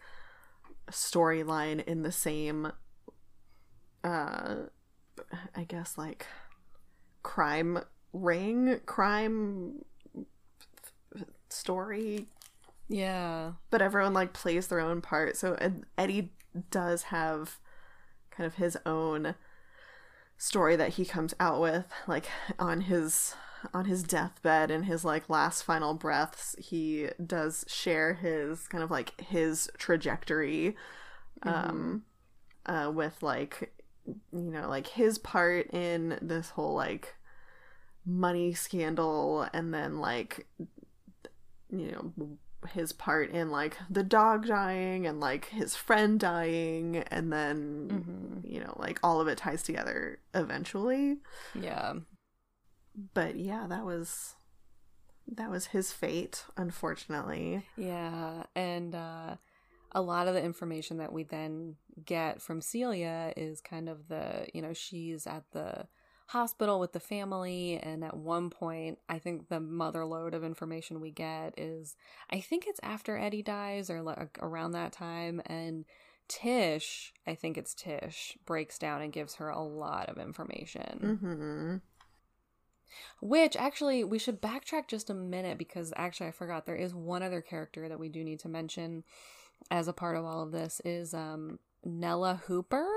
[0.92, 2.72] storyline in the same.
[4.04, 4.56] Uh,
[5.56, 6.26] I guess like
[7.24, 7.80] crime
[8.14, 9.84] ring crime
[11.50, 12.26] story
[12.88, 15.58] yeah but everyone like plays their own part so
[15.98, 16.32] eddie
[16.72, 17.60] does have
[18.32, 19.36] kind of his own
[20.38, 22.28] story that he comes out with like
[22.58, 23.36] on his
[23.74, 28.92] on his deathbed in his like last final breaths he does share his kind of
[28.92, 30.76] like his trajectory
[31.44, 32.04] um
[32.66, 33.74] uh with like
[34.32, 37.16] you know like his part in this whole like
[38.06, 40.48] money scandal and then like
[41.70, 42.38] you know
[42.74, 48.48] his part in like the dog dying and like his friend dying and then Mm-hmm.
[48.52, 51.18] you know like all of it ties together eventually
[51.54, 51.94] Yeah.
[53.14, 54.36] But yeah that was
[55.28, 59.36] that was his fate unfortunately Yeah, and uh,
[59.92, 61.76] a lot of the information that we then
[62.06, 65.88] get from Celia is kind of the, you know, she's at the
[66.28, 71.00] hospital with the family, and at one point, I think the mother load of information
[71.00, 71.96] we get is,
[72.30, 75.86] I think it's after Eddie dies or like around that time, and
[76.28, 81.00] Tish, I think it's Tish, breaks down and gives her a lot of information.
[83.22, 87.24] Which actually, we should backtrack just a minute because actually, I forgot there is one
[87.24, 89.04] other character that we do need to mention
[89.72, 92.88] as a part of all of this is um Nella Hooper.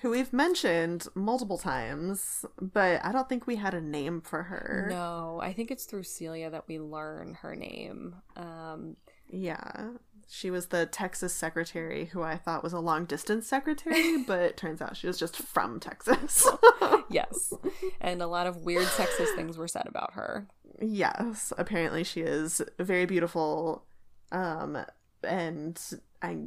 [0.00, 4.86] who we've mentioned multiple times but i don't think we had a name for her
[4.90, 8.14] No, I think it's through Celia that we learn her name.
[8.36, 8.96] Um,
[9.28, 9.90] yeah
[10.28, 14.56] she was the texas secretary who i thought was a long distance secretary but it
[14.56, 16.46] turns out she was just from texas
[17.10, 17.52] yes,
[18.00, 20.46] and a lot of weird sexist things were said about her.
[20.80, 23.84] Yes, apparently she is very beautiful.
[24.30, 24.84] Um
[25.22, 25.80] and
[26.22, 26.38] I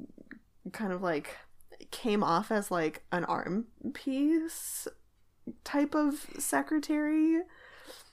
[0.71, 1.37] kind of like
[1.89, 4.87] came off as like an arm piece
[5.63, 7.41] type of secretary,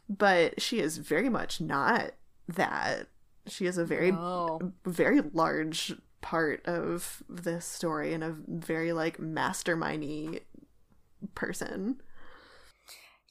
[0.08, 2.12] but she is very much not
[2.48, 3.08] that.
[3.48, 9.18] She is a very Oh, very large part of this story and a very like
[9.18, 10.42] mastermindy
[11.34, 12.00] person.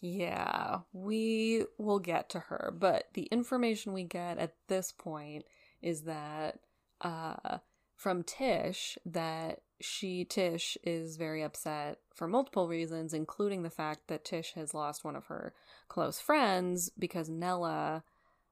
[0.01, 5.45] Yeah, we will get to her, but the information we get at this point
[5.81, 6.59] is that
[7.01, 7.59] uh
[7.95, 14.25] from Tish that she Tish is very upset for multiple reasons including the fact that
[14.25, 15.53] Tish has lost one of her
[15.87, 18.03] close friends because Nella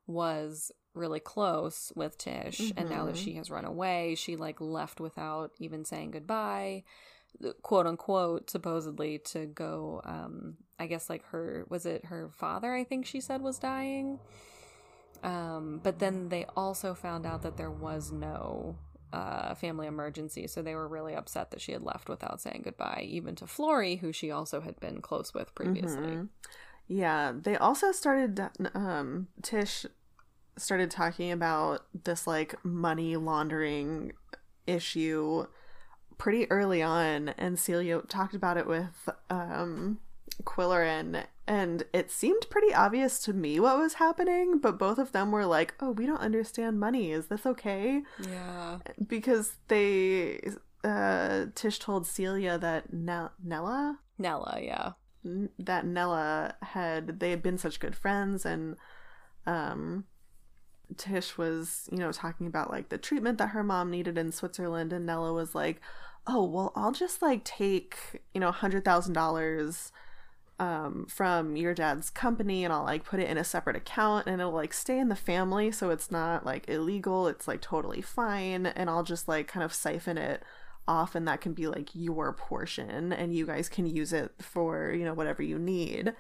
[0.08, 3.24] was really close with Tish and now that Mhm.
[3.24, 6.84] she has run away she like left without even saying goodbye
[7.62, 12.84] quote unquote supposedly to go um i guess like her was it her father i
[12.84, 14.20] think she said was dying
[15.24, 18.78] um but then they also found out that there was no
[19.14, 23.06] uh family emergency so they were really upset that she had left without saying goodbye
[23.08, 26.30] even to Flory who she also had been close with previously Mhm.
[26.88, 28.40] Yeah, they also started
[28.76, 29.86] um Tish
[30.58, 34.14] started talking about this like money laundering
[34.68, 35.46] issue
[36.18, 40.00] pretty early on and Celia talked about it with um
[40.44, 45.32] Qwilleran and it seemed pretty obvious to me what was happening, but both of them
[45.32, 47.12] were like, "Oh, we don't understand money.
[47.12, 50.42] Is this okay?" yeah Because they
[50.84, 54.92] uh Tish told Celia that Nell- Nella Nella yeah
[55.24, 58.76] n- that Nella had they had been such good friends and
[59.46, 60.06] um
[60.98, 64.94] Tish was, you know, talking about like the treatment that her mom needed in Switzerland
[64.94, 65.82] and Nella was like,
[66.28, 67.98] "Oh, well, I'll just like take,
[68.34, 69.92] you know, a $100,000
[70.58, 74.40] um from your dad's company and I'll like put it in a separate account and
[74.40, 78.66] it'll like stay in the family so it's not like illegal, it's like totally fine
[78.66, 80.44] and I'll just like kind of siphon it
[80.88, 84.92] off and that can be like your portion and you guys can use it for
[84.94, 86.14] you know whatever you need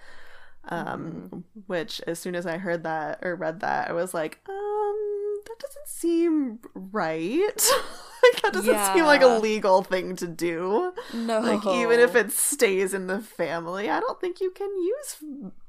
[0.70, 4.96] um which as soon as i heard that or read that i was like um
[5.46, 7.70] that doesn't seem right.
[8.34, 10.92] Like that doesn't seem like a legal thing to do.
[11.14, 11.42] No.
[11.42, 15.18] Like even if it stays in the family i don't think you can use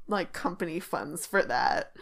[0.07, 1.93] like company funds for that.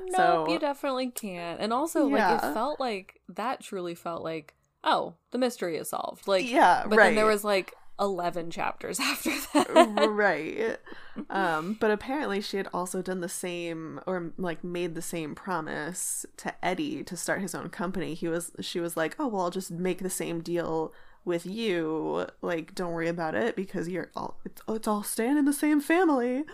[0.00, 1.60] Nope, So- you definitely can't.
[1.60, 6.26] And also, like, it felt like that truly felt like, oh, the mystery is solved.
[6.26, 10.08] Like, yeah but right then there was like 11 chapters after that.
[10.10, 10.78] right.
[11.30, 16.24] Um but apparently she had also done the same or like made the same promise
[16.36, 18.14] to eddie to start his own company.
[18.14, 20.92] He was she was like oh well i'll just make the same deal
[21.24, 22.28] with you.
[22.40, 25.80] Like don't worry about it because you're all it's, it's all staying in the same
[25.80, 26.44] family.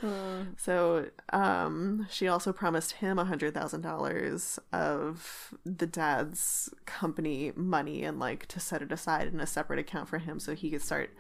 [0.56, 8.02] So um she also promised him a hundred thousand dollars of the dad's company money
[8.02, 10.80] and like to set it aside in a separate account for him so he could
[10.82, 11.10] start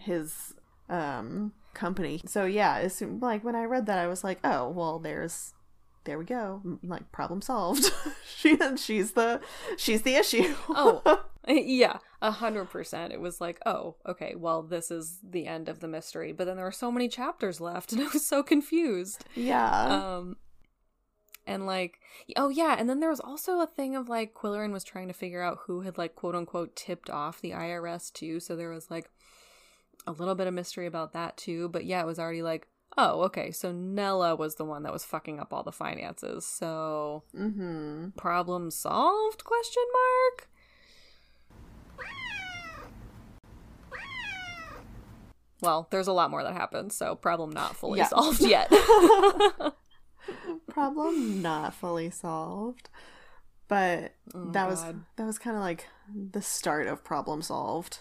[0.00, 0.54] his
[0.88, 4.68] um company so yeah as soon, like when i read that i was like oh
[4.68, 5.54] well there's
[6.04, 7.92] there we go like problem solved
[8.26, 9.40] she she's the
[9.76, 13.12] she's the issue oh, yeah, a hundred percent.
[13.12, 16.32] It was like, oh, okay, well, this is the end of the mystery.
[16.32, 19.24] But then there were so many chapters left, and I was so confused.
[19.34, 20.36] yeah Um,
[21.46, 21.98] And like,
[22.36, 25.14] oh yeah, and then there was also a thing of like Qwilleran was trying to
[25.14, 28.38] figure out who had like quote unquote tipped off the IRS too.
[28.40, 29.10] So there was like
[30.06, 31.68] a little bit of mystery about that too.
[31.68, 35.04] But yeah, it was already like, oh, okay, so Nella was the one that was
[35.04, 36.44] fucking up all the finances.
[36.46, 38.10] So Mm-hmm.
[38.16, 39.44] problem solved?
[39.44, 40.48] Question mark.
[45.62, 48.06] Well, there's a lot more that happens, so problem not fully Yeah.
[48.08, 48.72] solved yet.
[50.68, 52.88] Problem not fully solved.
[53.68, 54.82] But Oh, that was
[55.16, 55.86] that was kind of like
[56.32, 57.98] the start of problem solved.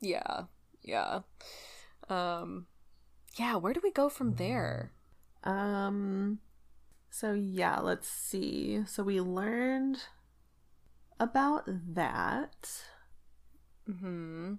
[0.00, 0.44] yeah,
[0.82, 1.20] yeah.
[2.08, 2.66] Um,
[3.38, 3.56] yeah.
[3.56, 4.92] Where do we go from there?
[5.44, 6.40] Um
[7.10, 8.82] so yeah, let's see.
[8.86, 9.98] So we learned
[11.20, 12.68] about that
[13.86, 14.54] Hmm.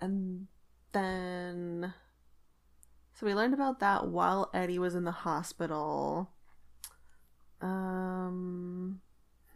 [0.00, 0.46] and
[0.92, 1.92] then
[3.14, 6.30] so we learned about that while Eddie was in the hospital.
[7.60, 9.00] Um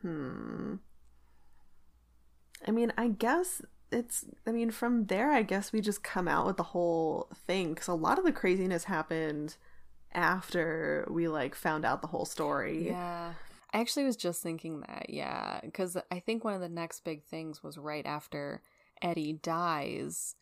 [0.03, 0.77] hmm.
[2.67, 6.47] I mean, I guess it's I mean, from there I guess we just come out
[6.47, 9.57] with the whole thing cuz a lot of the craziness happened
[10.13, 12.87] after we like found out the whole story.
[12.87, 13.35] Yeah.
[13.73, 17.23] I actually was just thinking that, yeah, because I think one of the next big
[17.25, 18.63] things was right after
[19.03, 20.35] Eddie dies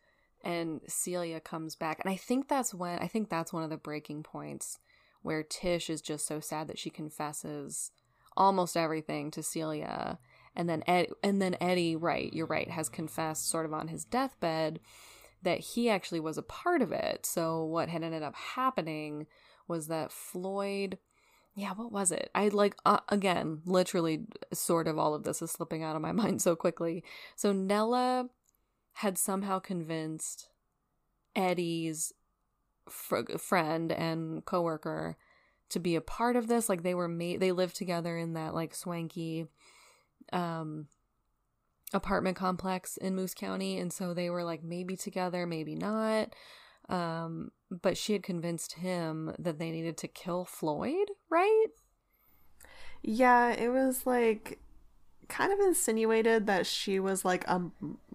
[0.44, 1.98] and Celia comes back.
[2.00, 4.78] And I think that's when, I think that's one of the breaking points
[5.22, 7.90] where Tish is just so sad that she confesses
[8.36, 10.20] almost everything to Celia.
[10.56, 14.04] And then Ed, and then Eddie, right, you're right, has confessed sort of on his
[14.04, 14.80] deathbed
[15.42, 17.26] that he actually was a part of it.
[17.26, 19.26] So what had ended up happening
[19.68, 20.98] was that Floyd
[21.56, 22.30] yeah, what was it?
[22.34, 26.12] I like uh, again, literally sort of all of this is slipping out of my
[26.22, 27.02] mind so quickly.
[27.34, 28.28] So Nella
[28.92, 30.50] had somehow convinced
[31.34, 32.12] Eddie's
[32.88, 35.16] fr- friend and coworker
[35.70, 38.54] to be a part of this like they were made they lived together in that
[38.54, 39.46] like swanky
[40.32, 40.86] um
[41.92, 46.34] apartment complex in Moose County and so they were like maybe together, maybe not.
[46.88, 51.66] Um but she had convinced him that they needed to kill Floyd, right?
[53.02, 54.58] Yeah, it was like
[55.28, 57.62] kind of insinuated that she was like a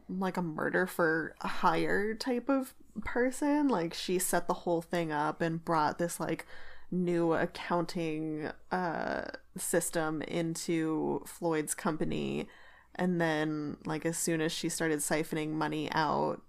[0.10, 3.68] like a murder for hire type of person.
[3.68, 6.46] Like she set the whole thing up and brought this like
[6.92, 9.24] new accounting uh
[9.58, 12.48] system into Floyd's company.
[12.96, 16.42] And then like as soon as she started siphoning money out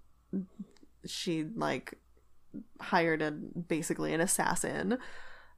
[1.05, 1.93] she like
[2.79, 4.97] hired a basically an assassin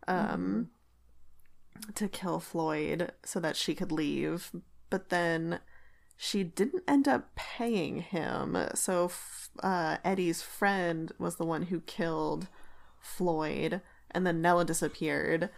[0.07, 0.69] um
[1.93, 4.51] to kill Floyd so that she could leave,
[4.89, 5.59] but then
[6.17, 8.57] she didn't end up paying him.
[8.73, 12.47] So f- uh, Eddie's friend was the one who killed
[12.99, 13.81] Floyd,
[14.15, 15.49] and then Nella disappeared,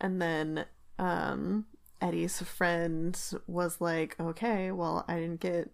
[0.00, 0.64] and then
[0.98, 1.66] um,
[2.00, 5.70] Eddie's friend was like, "Okay, well, I didn't get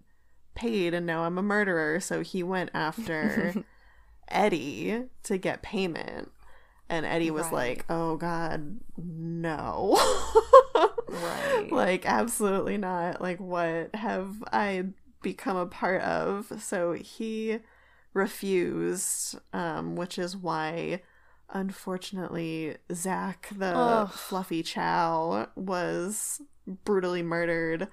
[0.55, 3.55] paid, and now I'm a murderer." So he went after
[4.29, 6.31] Eddie to get payment.
[6.89, 7.53] And Eddie was Right.
[7.79, 9.97] like, "Oh God, no!"
[11.09, 11.69] Right.
[11.73, 13.21] like, absolutely not.
[13.23, 14.87] Like, what have I
[15.23, 16.53] become a part of?
[16.63, 17.61] So he
[18.13, 21.01] refused, um, which is why,
[21.53, 24.11] unfortunately, Zach, the Ugh.
[24.11, 26.41] fluffy chow, was
[26.85, 27.89] brutally murdered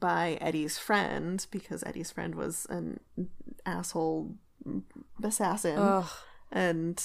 [0.00, 3.00] by Eddie's friend because Eddie's friend was an
[3.66, 4.34] asshole
[5.22, 6.08] assassin Ugh.
[6.52, 7.02] and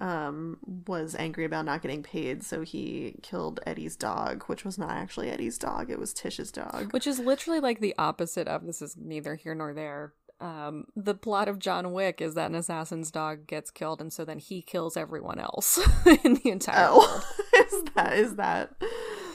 [0.00, 4.90] um was angry about not getting paid so he killed Eddie's dog which was not
[4.90, 8.80] actually Eddie's dog it was Tish's dog Which is literally like the opposite of this
[8.80, 10.14] is neither here nor there.
[10.40, 14.24] Um, the plot of John Wick is that an assassin's dog gets killed, and so
[14.24, 15.78] then he kills everyone else
[16.24, 17.04] in the entire world.
[17.06, 17.24] oh
[17.54, 18.74] is that is that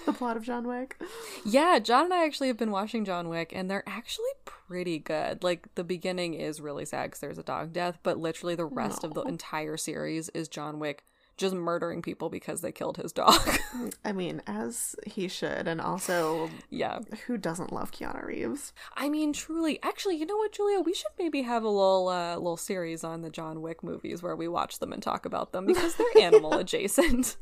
[0.06, 1.00] the plot of John Wick
[1.44, 5.44] Yeah, John and I actually have been watching John Wick, and they're actually pretty good.
[5.44, 9.04] Like the beginning is really sad because there's a dog death, but literally the rest
[9.04, 11.04] of the entire series is John Wick
[11.38, 13.40] just murdering people because they killed his dog.
[14.06, 19.34] I mean as he should and also yeah, who doesn't love Keanu Reeves I mean,
[19.34, 19.80] truly.
[19.84, 20.80] Actually, you know what, Julia?
[20.80, 24.36] We should maybe have a little uh, little series on the John Wick movies where
[24.36, 27.36] we watch them and talk about them because they're animal adjacent.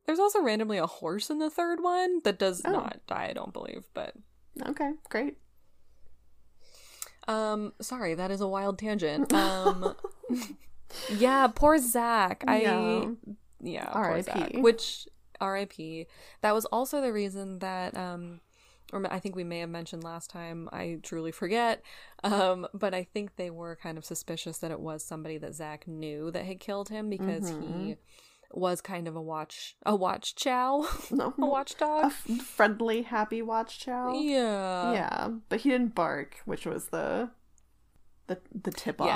[0.06, 2.72] There's also randomly a horse in the third one that does Oh.
[2.72, 4.14] not die, I don't believe, but
[4.66, 5.38] okay great
[7.28, 9.32] Um, sorry, that is a wild tangent.
[9.32, 9.94] Um,
[11.16, 12.44] yeah, poor Zach.
[12.46, 12.60] I
[13.60, 13.88] Yeah.
[13.92, 14.60] R.I.P..
[14.60, 15.08] Which
[15.40, 16.06] R.I.P.
[16.40, 18.40] That was also the reason that um,
[18.92, 20.68] or I think we may have mentioned last time.
[20.72, 21.82] I truly forget.
[22.24, 25.88] Um, but I think they were kind of suspicious that it was somebody that Zach
[25.88, 27.96] knew that had killed him because he
[28.54, 32.04] was kind of a watch a watch chow, No, a watchdog.
[32.04, 34.12] a f- friendly, happy watch chow.
[34.20, 34.92] yeah.
[34.92, 37.30] yeah, but he didn't bark, which was the
[38.26, 39.08] the the tip off.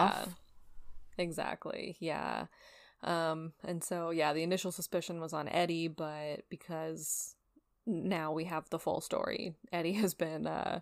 [1.18, 1.96] Exactly.
[2.00, 2.46] Yeah.
[3.02, 7.36] Um and so yeah, the initial suspicion was on Eddie, but because
[7.86, 9.54] now we have the full story.
[9.72, 10.80] Eddie has been uh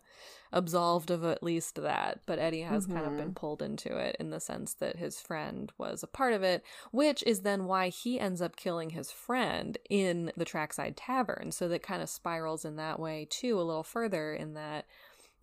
[0.52, 4.30] absolved of at least that, but Eddie has kind of been pulled into it in
[4.30, 6.62] the sense that his friend was a part of it,
[6.92, 11.50] which is then why he ends up killing his friend in the Trackside Tavern.
[11.50, 14.86] So that kind of spirals in that way too a little further in that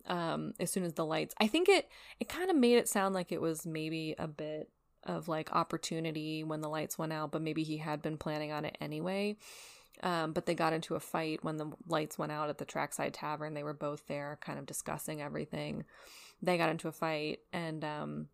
[0.08, 1.88] um as soon as the lights I think it
[2.18, 4.68] it kind of made it sound like it was maybe a bit
[5.04, 8.64] of like opportunity when the lights went out, but maybe he had been planning on
[8.64, 9.36] it anyway.
[10.02, 13.14] Um, but they got into a fight when the lights went out at the Trackside
[13.14, 13.54] Tavern.
[13.54, 15.84] They were both there, kind of discussing everything.
[16.40, 18.28] They got into a fight, and um,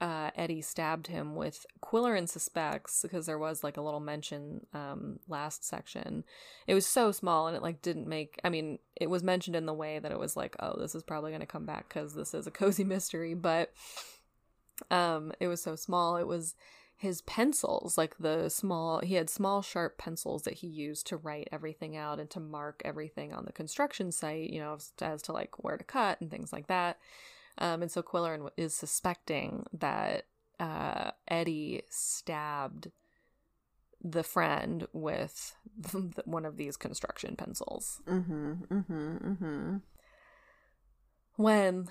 [0.00, 5.18] uh, Eddie stabbed him with Qwilleran suspects because there was like a little mention um,
[5.28, 6.24] last section.
[6.66, 8.38] It was so small, and it like didn't make.
[8.44, 11.02] I mean, it was mentioned in the way that it was like, oh, this is
[11.02, 13.72] probably going to come back because this is a cozy mystery, but
[14.90, 16.54] um it was so small it was
[16.96, 21.48] his pencils like the small he had small sharp pencils that he used to write
[21.52, 25.32] everything out and to mark everything on the construction site you know as, as to
[25.32, 26.98] like where to cut and things like that
[27.58, 30.26] um and so qwilleran is suspecting that
[30.58, 32.90] uh eddie stabbed
[34.02, 35.54] the friend with
[36.24, 38.52] one of these construction pencils Mm-hmm.
[38.72, 39.16] Mm-hmm.
[39.32, 39.76] Mm-hmm.
[41.36, 41.88] when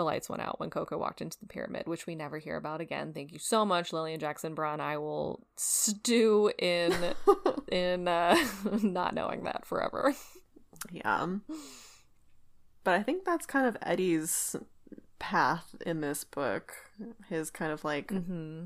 [0.00, 2.80] the lights went out when Koko walked into the pyramid, which we never hear about
[2.80, 3.12] again.
[3.12, 4.80] Thank you so much, Lilian Jackson Braun.
[4.80, 6.94] I will stew in
[7.70, 8.36] in uh,
[8.82, 10.14] not knowing that forever.
[10.90, 11.26] Yeah.
[12.82, 14.56] But I think that's kind of Eddie's
[15.18, 16.72] path in this book.
[17.28, 18.64] His kind of like Mm-hmm.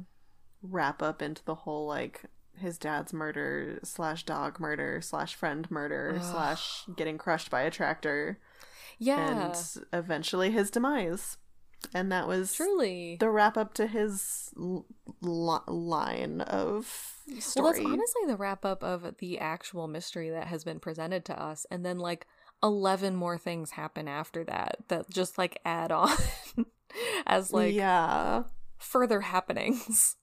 [0.63, 2.23] wrap up into the whole like
[2.57, 6.23] his dad's murder slash dog murder slash friend murder Ugh.
[6.23, 8.39] slash getting crushed by a tractor
[8.99, 11.37] Yeah, and eventually his demise.
[11.93, 13.19] And that was truly.
[13.21, 14.87] the wrap up to his l-
[15.21, 16.87] line of
[17.39, 17.65] story.
[17.65, 21.41] Well, that's honestly the wrap up of the actual mystery that has been presented to
[21.41, 22.27] us, and then like
[22.63, 26.17] eleven more things happen after that that just like add on
[27.27, 28.45] as like yeah.
[28.79, 30.17] further happenings.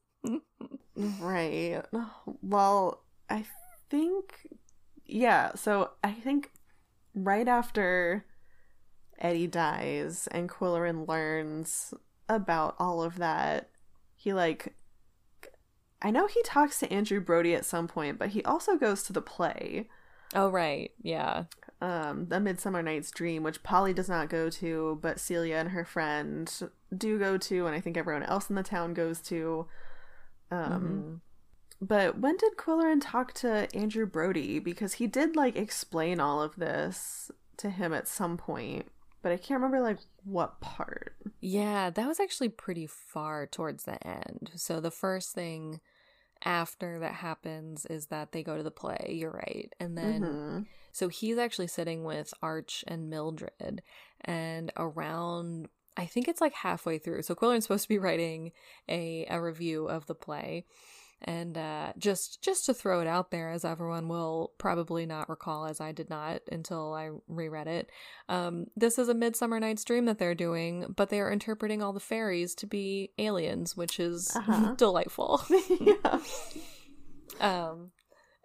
[0.96, 1.82] Right.
[2.42, 3.46] Well, I
[3.90, 4.48] think
[5.06, 6.52] yeah, so I think
[7.14, 8.26] right after
[9.22, 11.94] Eddie dies and Qwilleran learns
[12.28, 13.70] about all of that,
[14.16, 14.76] he like
[16.02, 19.14] I know he talks to Andrew Brody at some point, but he also goes to
[19.14, 19.88] the play,
[20.34, 21.44] Oh right, yeah.
[21.82, 25.86] um, The Midsummer Night's Dream, which Polly does not go to, but Celia and her
[25.86, 26.52] friend
[26.98, 29.68] do go to, and I think everyone else in the town goes to.
[30.50, 31.22] Um,
[31.82, 34.60] But when did Qwilleran talk to Andrew Brody?
[34.60, 38.88] Because he did like explain all of this to him at some point,
[39.22, 41.16] but I can't remember like what part.
[41.40, 44.52] Yeah, that was actually pretty far towards the end.
[44.56, 45.80] So the first thing
[46.44, 49.16] after that happens is that they go to the play.
[49.20, 49.72] You're right.
[49.80, 50.66] And then Mhm.
[50.92, 53.82] so he's actually sitting with Arch and Mildred
[54.22, 57.22] and around I think it's like halfway through.
[57.24, 58.54] So Qwilleran's supposed to be writing
[58.88, 60.66] a a review of the play.
[61.24, 65.66] And uh, just just to throw it out there, as everyone will probably not recall,
[65.66, 67.92] as I did not until I reread it,
[68.28, 71.94] um, this is a Midsummer Night's Dream that they're doing, but they are interpreting all
[71.94, 74.74] the fairies to be aliens, which is Uh-huh.
[74.78, 75.42] delightful.
[75.80, 76.20] yeah.
[77.40, 77.92] Um,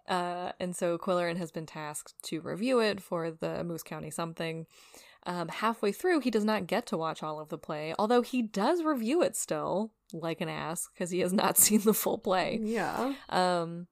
[0.08, 4.66] uh, and so Qwilleran has been tasked to review it for the Moose County something.
[5.26, 8.42] Um, halfway through, he does not get to watch all of the play, although he
[8.42, 12.60] does review it still, like an ass, because he has not seen the full play.
[12.62, 13.14] Yeah.
[13.28, 13.88] Um,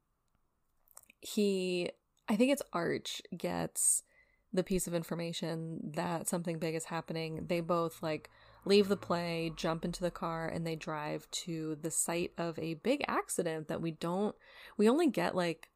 [1.20, 1.91] he,
[2.28, 4.05] I think it's Arch gets
[4.53, 7.47] the piece of information that something big is happening.
[7.49, 8.30] They both like
[8.64, 12.74] leave the play, jump into the car, and they drive to the site of a
[12.74, 14.37] big accident that we don't,
[14.76, 15.70] we only get like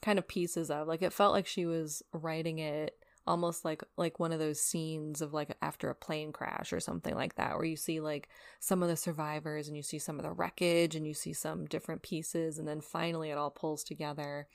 [0.00, 0.86] kind of pieces of.
[0.86, 2.96] Like it felt like she was writing it
[3.26, 7.14] almost like like one of those scenes of like after a plane crash or something
[7.14, 8.28] like that where you see like
[8.60, 11.64] some of the survivors and you see some of the wreckage and you see some
[11.66, 14.46] different pieces and then finally it all pulls together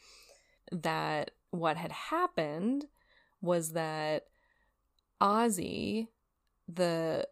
[0.72, 2.86] that what had happened
[3.42, 4.26] was that
[5.20, 6.08] Ozzy
[6.68, 7.28] the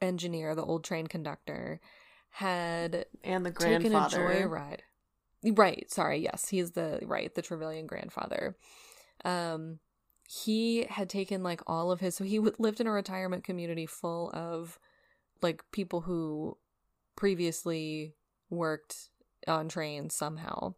[0.00, 1.80] engineer the old train conductor
[2.30, 4.18] had And the taken a grandfather.
[4.18, 4.80] joyride.
[5.56, 8.56] Right, sorry, yes, he's the right, the Trevelyan grandfather.
[9.24, 9.80] Um
[10.30, 14.30] he had taken like all of his so he lived in a retirement community full
[14.34, 14.78] of
[15.40, 16.58] like people who
[17.16, 18.14] previously
[18.50, 19.08] worked
[19.46, 20.74] on trains somehow.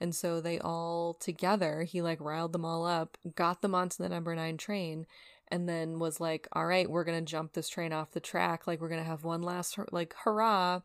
[0.00, 4.08] And so they all together, he like riled them all up, got them onto the
[4.08, 5.06] number nine train,
[5.48, 8.66] and then was like, all right, we're to jump this train off the track.
[8.66, 10.80] Like, we're to have one last, like, hurrah.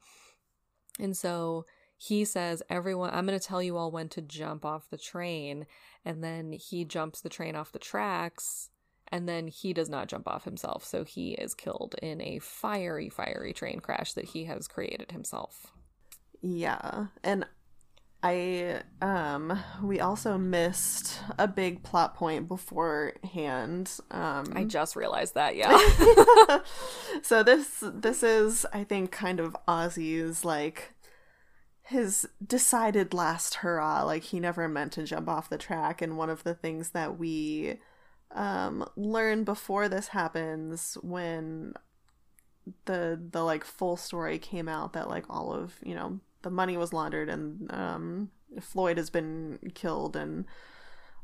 [0.99, 1.65] And so
[2.01, 5.67] he says, everyone, I'm going to tell you all when to jump off the train.
[6.03, 8.71] And then he jumps the train off the tracks.
[9.09, 10.83] And then he does not jump off himself.
[10.83, 15.73] So he is killed in a fiery, fiery train crash that he has created himself.
[16.41, 17.07] Yeah.
[17.23, 17.45] And
[18.23, 23.91] I um we also missed a big plot point beforehand.
[24.09, 25.77] Um I just realized that, yeah.
[27.21, 30.90] so this this is I think kind of Ozzy's like
[31.91, 36.29] his decided last hurrah like he never meant to jump off the track and one
[36.29, 37.77] of the things that we
[38.31, 41.73] um learn before this happens when
[42.85, 46.77] the the like full story came out that like all of you know the money
[46.77, 50.45] was laundered and um, Floyd has been killed and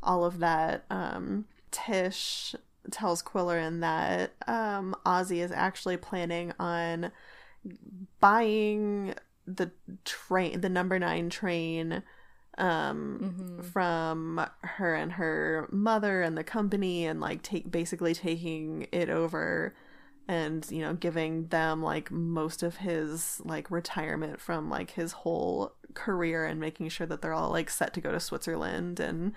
[0.04, 0.86] all of that.
[0.90, 2.56] Um, Tish
[2.92, 7.12] tells Qwilleran that um, Ozzy is actually planning on
[8.20, 9.14] buying
[9.48, 9.72] the
[10.06, 12.04] train, the number nine train,
[12.58, 13.62] um, mm-hmm.
[13.62, 19.74] from her and her mother and the company, and like take basically taking it over
[20.28, 25.74] and you know giving them like most of his like retirement from like his whole
[25.94, 29.34] career and making sure that they're all like set to go to Switzerland and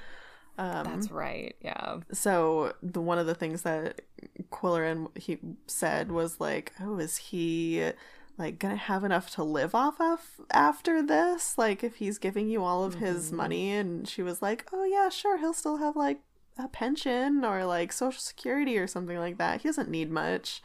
[0.58, 1.54] um That's right.
[1.62, 1.98] Yeah.
[2.12, 4.02] So the one of the things that
[4.50, 7.92] Qwilleran he said was like, "Oh, is he
[8.40, 10.20] like gonna have enough to live off of
[10.52, 11.56] after this?
[11.56, 13.04] Like if he's giving you all of mm-hmm.
[13.04, 15.38] his money?" And she was like, "Oh yeah, sure.
[15.38, 16.20] He'll still have like
[16.58, 19.62] a pension or like social security or something like that.
[19.62, 20.62] He doesn't need much.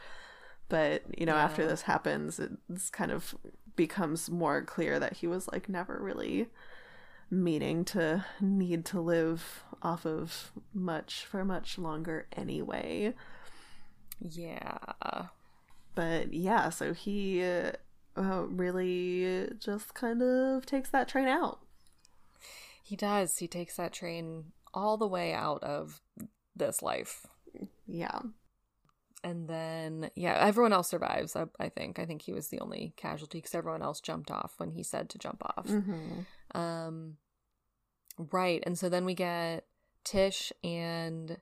[0.68, 1.44] But, you know, yeah.
[1.44, 3.34] after this happens, it's kind of
[3.76, 6.48] becomes more clear that he was like never really
[7.30, 13.14] meaning to need to live off of much for much longer anyway.
[14.20, 15.26] Yeah.
[15.96, 17.72] But yeah, so he uh,
[18.16, 21.58] really just kind of takes that train out.
[22.84, 23.38] He does.
[23.38, 26.00] He takes that train all the way out of
[26.54, 27.26] this life.
[27.86, 28.20] Yeah.
[29.24, 31.34] And then, yeah, everyone else survives.
[31.34, 31.98] I, I think.
[31.98, 35.08] I think he was the only casualty because everyone else jumped off when he said
[35.10, 35.66] to jump off.
[35.66, 36.56] Mm-hmm.
[36.56, 37.16] Um,
[38.30, 38.62] right.
[38.64, 39.64] And so then we get
[40.04, 41.38] Tish and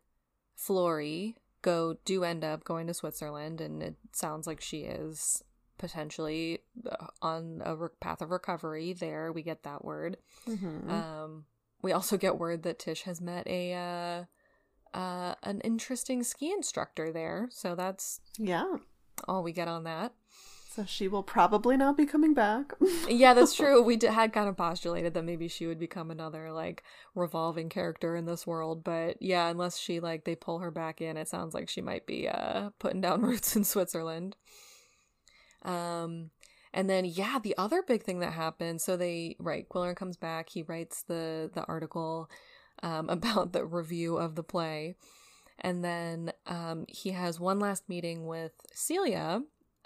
[0.57, 1.35] Florey
[1.65, 5.43] go do end up going to Switzerland, and it sounds like she is
[5.79, 8.93] potentially uh, on a re- path of recovery.
[8.93, 10.19] There, we get that word.
[10.47, 10.91] Mm-hmm.
[10.91, 11.47] Um,
[11.83, 14.27] we also get word that Tish has met a
[14.95, 17.49] uh, uh, an interesting ski instructor there.
[17.51, 18.77] So that's yeah,
[19.27, 20.13] all we get on that.
[20.75, 22.73] So she will probably not be coming back.
[23.09, 23.81] yeah, that's true.
[23.81, 26.83] We d- had kind of postulated that maybe she would become another like
[27.15, 31.17] revolving character in this world, but yeah, unless she like they pull her back in,
[31.17, 34.35] it sounds like she might be uh putting down roots in Switzerland.
[35.63, 36.31] Um
[36.73, 40.51] and then yeah, the other big thing that happened, so they right, Qwilleran comes back,
[40.51, 42.29] he writes the the article
[42.83, 44.97] um, about the review of the play.
[45.61, 49.43] And then um, he has one last meeting with Celia,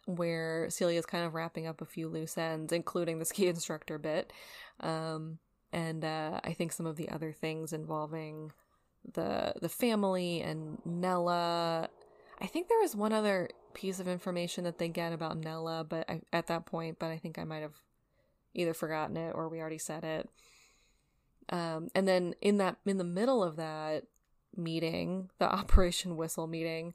[0.09, 3.99] where Celia is kind of wrapping up a few loose ends, including the ski instructor
[3.99, 4.33] bit,
[4.81, 5.39] um,
[5.71, 8.53] and uh, I think some of the other things involving
[9.13, 11.91] the the family and Nella.
[12.41, 16.09] I think there was one other piece of information that they get about Nella, but
[16.09, 17.75] I, at that point, but I think I might have
[18.55, 20.29] either forgotten it or we already said it.
[21.51, 24.05] Um, and then in that in the middle of that
[24.57, 26.95] meeting, the Operation Whistle meeting,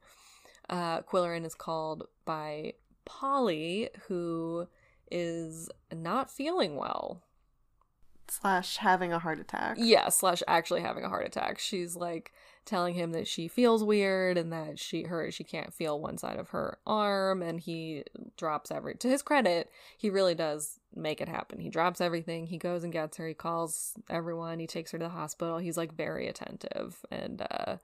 [0.70, 2.74] uh, Qwilleran is called by
[3.06, 4.68] Polly, who
[5.12, 7.24] is not feeling well.
[8.30, 9.78] Slash having a heart attack.
[9.80, 11.60] Yeah, slash actually having a heart attack.
[11.60, 12.32] She's like
[12.66, 16.39] telling him that she feels weird and that she her she can't feel one side
[16.39, 18.04] of her arm and he
[18.38, 22.58] drops every to his credit he really does make it happen he drops everything he
[22.58, 25.93] goes and gets her he calls everyone he takes her to the hospital he's like
[25.93, 27.76] very attentive and uh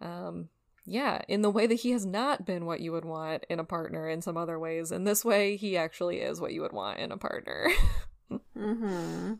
[0.00, 0.48] um
[0.90, 3.64] yeah in the way that he has not been what you would want in a
[3.64, 6.98] partner in some other ways in this way he actually is what you would want
[6.98, 7.68] in a partner
[8.56, 9.34] mm-hmm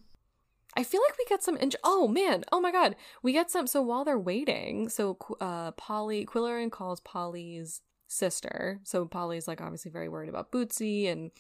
[0.77, 1.57] I feel like we get some.
[1.57, 2.45] In- oh man!
[2.53, 2.95] Oh my god!
[3.23, 3.67] We get some.
[3.67, 8.81] So while they're waiting, so uh, Polly Qwilleran calls Polly's sister.
[8.85, 11.33] So Polly's like obviously very worried about Bootsie, and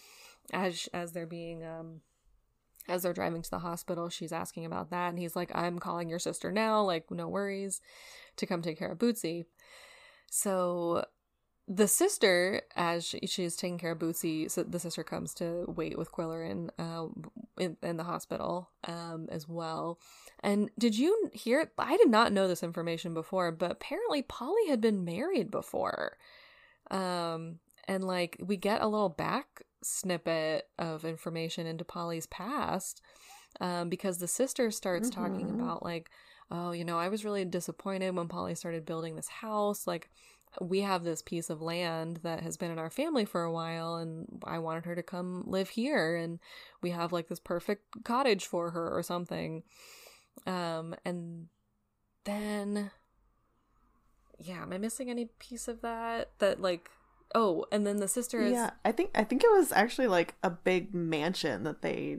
[0.53, 2.01] as as they're being um
[2.89, 6.09] as they're driving to the hospital, she's asking about that, and he's like, "I'm calling
[6.09, 6.83] your sister now.
[6.83, 7.81] Like, no worries,
[8.37, 9.45] to come take care of Bootsie."
[10.31, 11.05] So
[11.69, 15.99] the sister, as she, she's taking care of Bootsie, so the sister comes to wait
[15.99, 17.07] with Qwilleran, uh,
[17.59, 20.01] in, in the hospital um, as well.
[20.43, 21.71] And did you hear?
[21.79, 26.17] I did not know this information before, but apparently Polly had been married before.
[26.91, 33.01] Um, and like we get a little back snippet of information into Polly's past
[33.61, 35.23] um, because the sister starts mm-hmm.
[35.23, 36.11] talking about like,
[36.51, 39.87] oh, you know, I was really disappointed when Polly started building this house.
[39.87, 40.11] Like,
[40.61, 43.97] we have this piece of land that has been in our family for a while,
[43.97, 46.41] and I wanted her to come live here, and
[46.83, 49.63] we have like this perfect cottage for her or something.
[50.47, 51.47] Um, and
[52.25, 52.91] then,
[54.39, 56.31] yeah, am I missing any piece of that?
[56.39, 56.91] That like
[57.35, 60.35] Oh, and then the sister is Yeah, I think I think it was actually like
[60.43, 62.19] a big mansion that they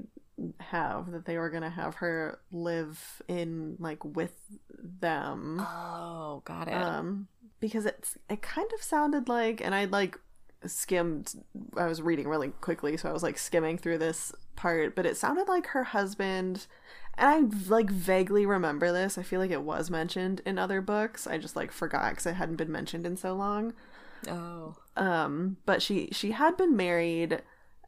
[0.60, 4.36] have that they were to have her live in like with
[4.80, 5.60] them.
[5.60, 6.74] Oh, got it.
[6.74, 7.28] Um
[7.60, 10.18] because it's it kind of sounded like and I like
[10.66, 11.34] skimmed
[11.76, 15.18] I was reading really quickly so I was like skimming through this part, but it
[15.18, 16.68] sounded like her husband
[17.18, 19.18] and I like vaguely remember this.
[19.18, 21.28] I feel like it was mentioned in other books.
[21.28, 23.74] I just like forgot cuz it hadn't been mentioned in so long.
[24.28, 24.76] Oh.
[24.96, 27.42] Um, but she she had been married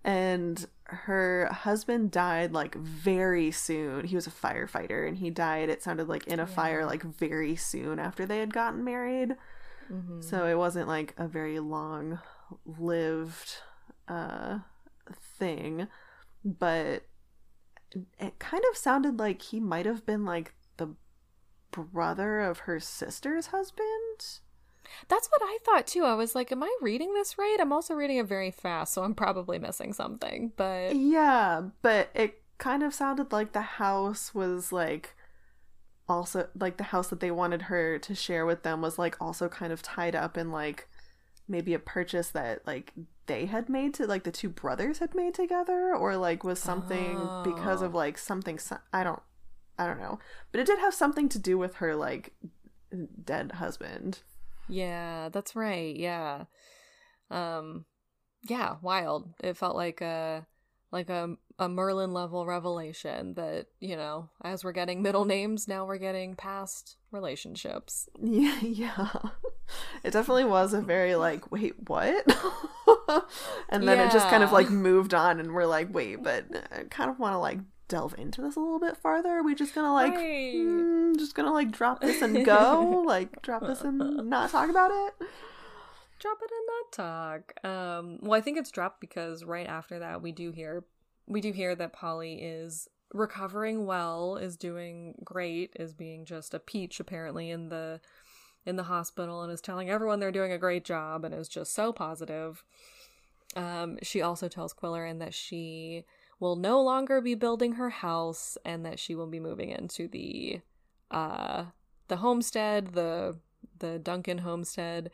[0.04, 4.06] and her husband died like very soon.
[4.06, 6.48] He was a firefighter and he died it sounded like in a yeah.
[6.48, 9.36] fire like very soon after they had gotten married.
[9.92, 10.22] Mm-hmm.
[10.22, 12.20] So it wasn't like a very long
[12.66, 13.58] lived
[14.08, 14.60] uh
[15.38, 15.88] thing,
[16.44, 17.04] but
[18.20, 20.96] it kind of sounded like he might have been like the
[21.72, 24.40] brother of her sister's husband.
[25.08, 26.04] That's what I thought too.
[26.04, 27.58] I was like, am I reading this right?
[27.60, 30.52] I'm also reading it very fast, so I'm probably missing something.
[30.56, 35.16] But Yeah, but it kind of sounded like the house was like
[36.08, 39.48] also like the house that they wanted her to share with them was like also
[39.48, 40.88] kind of tied up in like
[41.48, 42.94] maybe a purchase that like
[43.26, 47.18] they had made to like the two brothers had made together or like was something
[47.18, 47.44] oh.
[47.44, 48.60] because of like something
[48.92, 49.22] I don't
[49.78, 50.20] I don't know.
[50.52, 52.34] But it did have something to do with her like
[53.24, 54.20] dead husband.
[54.68, 55.96] Yeah, that's right.
[55.96, 56.46] Yeah.
[57.30, 57.86] Um
[58.48, 59.34] yeah, wild.
[59.44, 60.46] It felt like a
[60.92, 65.86] like a a Merlin level revelation that, you know, as we're getting middle names, now
[65.86, 68.10] we're getting past relationships.
[68.22, 69.10] Yeah, yeah.
[70.04, 72.26] It definitely was a very like, wait, what?
[73.70, 74.08] and then yeah.
[74.08, 77.20] it just kind of like moved on and we're like, wait, but I kind of
[77.20, 79.30] want to like delve into this a little bit farther?
[79.30, 80.56] Are we just gonna like right.
[80.56, 83.04] mm, just gonna like drop this and go?
[83.08, 83.98] like drop this and
[84.30, 85.28] not talk about it?
[86.20, 87.66] Drop it and not talk.
[87.66, 90.86] Um well I think it's dropped because right after that we do hear
[91.28, 96.60] we do hear that Polly is recovering well, is doing great, is being just a
[96.60, 98.02] peach apparently in the
[98.66, 101.74] in the hospital and is telling everyone they're doing a great job and is just
[101.74, 102.64] so positive.
[103.56, 106.06] Um, she also tells Qwilleran that she
[106.40, 110.62] will no longer be building her house and that she will be moving into the
[111.12, 111.66] uh
[112.08, 113.38] the homestead, the
[113.80, 115.12] the Duncan homestead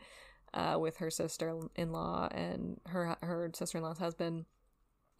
[0.54, 4.46] uh with her sister-in-law and her her sister-in-law's husband.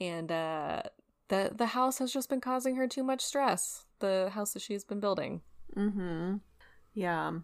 [0.00, 0.82] And uh
[1.28, 3.86] the the house has just been causing her too much stress.
[4.00, 5.42] The house that she's been building.
[5.76, 6.40] Mhm.
[6.94, 7.40] Yeah.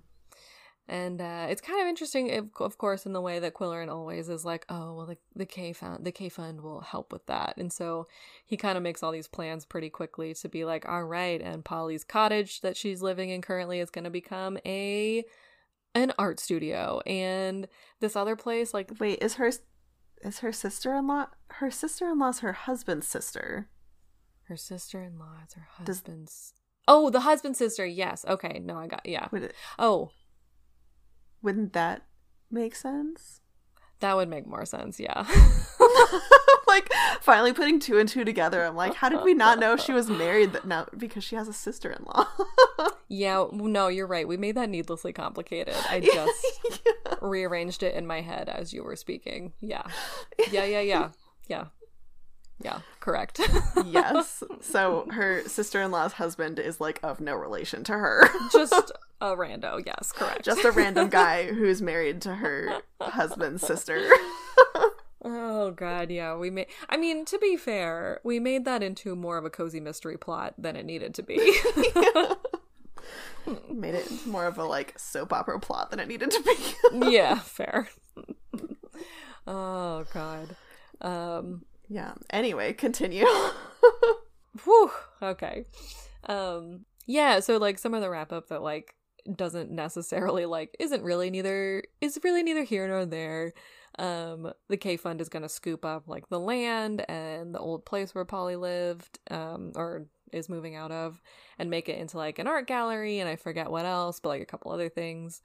[0.89, 4.28] And uh, it's kind of interesting, if, of course, in the way that Qwilleran always
[4.28, 7.55] is like, oh, well, the, the K fund, the K fund will help with that.
[7.57, 8.07] And so
[8.45, 11.64] he kind of makes all these plans pretty quickly to be like, all right, and
[11.64, 15.24] Polly's cottage that she's living in currently is going to become a
[15.97, 17.66] an art studio, and
[18.01, 19.51] this other place, like, wait, is her
[20.22, 23.70] is her sister in law her sister in law's her husband's sister?
[24.45, 26.53] Her sister in law is her husband's.
[26.53, 26.53] Does...
[26.87, 27.87] Oh, the husband's sister.
[27.87, 28.24] Yes.
[28.28, 28.61] Okay.
[28.62, 29.28] No, I got yeah.
[29.78, 30.11] Oh,
[31.47, 32.03] wouldn't that
[32.51, 33.40] make sense?
[34.01, 35.24] That would make more sense, yeah.
[36.66, 38.64] like finally putting two and two together.
[38.64, 41.47] I'm like, how did we not know she was married that now because she has
[41.47, 42.26] a sister-in-law?
[43.09, 44.26] yeah, no, you're right.
[44.26, 45.76] We made that needlessly complicated.
[45.88, 47.14] I just yeah.
[47.22, 49.53] rearranged it in my head as you were speaking.
[49.61, 49.84] Yeah.
[50.51, 51.11] Yeah, yeah, yeah.
[51.47, 51.66] Yeah.
[52.61, 53.40] Yeah, correct.
[53.86, 54.42] yes.
[54.61, 58.28] So her sister in law's husband is like of no relation to her.
[58.51, 60.45] Just a rando, yes, correct.
[60.45, 64.09] Just a random guy who's married to her husband's sister.
[65.25, 66.37] oh god, yeah.
[66.37, 69.81] We made I mean, to be fair, we made that into more of a cozy
[69.81, 71.37] mystery plot than it needed to be.
[73.71, 77.11] Made it into more of a like soap opera plot than it needed to be.
[77.12, 77.89] yeah, fair.
[79.47, 80.57] oh god.
[81.01, 82.14] Um yeah.
[82.31, 83.25] Anyway, continue.
[84.64, 84.91] Whew.
[85.23, 85.64] Okay.
[86.25, 88.95] Um yeah, so like some of the wrap up that like
[89.35, 93.53] doesn't necessarily like isn't really neither is really neither here nor there.
[93.99, 98.14] Um, the K Fund is gonna scoop up like the land and the old place
[98.14, 101.20] where Polly lived, um, or is moving out of,
[101.59, 104.43] and make it into like an art gallery, and I forget what else, but like
[104.43, 105.41] a couple other things.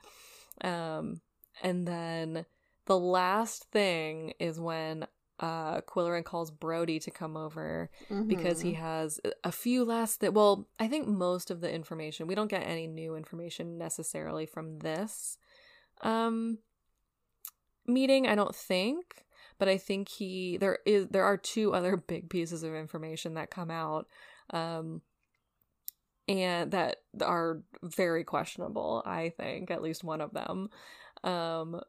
[0.62, 1.22] Um,
[1.62, 2.46] and then
[2.86, 5.08] the last thing is when
[5.42, 8.28] uh Qwilleran calls Brody to come over mm-hmm.
[8.28, 12.36] because he has a few last that well, I think most of the information we
[12.36, 15.38] don't get any new information necessarily from this
[16.02, 16.60] um
[17.88, 19.26] meeting, I don't think,
[19.58, 23.50] but I think he there is there are two other big pieces of information that
[23.50, 24.08] come out
[24.52, 25.02] um
[26.28, 30.70] and that are very questionable, I think, at least one of them.
[31.24, 31.82] Um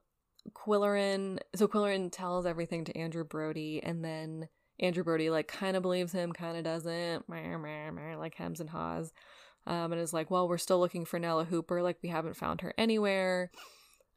[0.55, 4.49] Qwilleran so Qwilleran tells everything to Andrew Brody and then
[4.81, 9.13] Andrew Brody like kind of believes him, kind of doesn't, like hems and haws.
[9.65, 12.63] Um, and is like, well, we're still looking for Nella Hooper, like we haven't found
[12.63, 13.53] her anywhere.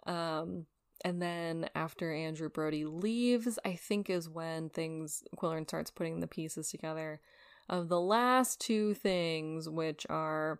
[0.07, 0.65] Um,
[1.03, 6.27] and then after Andrew Brody leaves, I think is when things Qwilleran starts putting the
[6.27, 7.21] pieces together
[7.69, 10.59] of the last two things, which are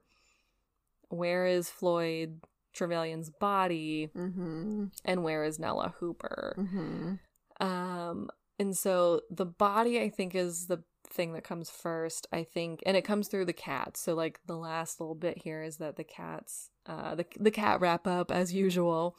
[1.09, 2.41] where is Floyd
[2.76, 4.86] Trevelyan's body mm-hmm.
[5.03, 6.55] and where is Nella Hooper.
[6.57, 7.65] Mm-hmm.
[7.65, 12.28] Um, and so the body, I think, is the thing that comes first.
[12.32, 14.01] I think, and it comes through the cats.
[14.01, 17.80] So like the last little bit here is that the cats, uh, the the cat
[17.80, 19.15] wrap up as usual.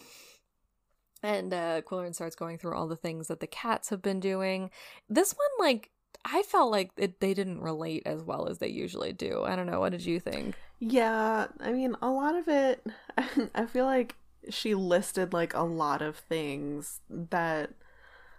[1.23, 4.71] And uh, Qwilleran starts going through all the things that the cats have been doing.
[5.09, 5.91] This one, like,
[6.25, 9.43] I felt like it, they didn't relate as well as they usually do.
[9.45, 9.81] I don't know.
[9.81, 10.57] What did you think?
[10.79, 12.87] Yeah, I mean, a lot of it,
[13.55, 14.17] I feel like
[14.49, 17.71] she listed like a lot of things that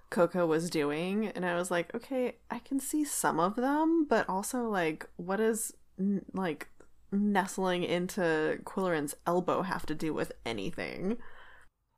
[0.10, 4.28] Koko was doing, and I was like, okay, I can see some of them, but
[4.30, 5.74] also like, what does
[6.34, 6.70] like
[7.12, 11.18] nestling into Qwilleran's elbow have to do with anything?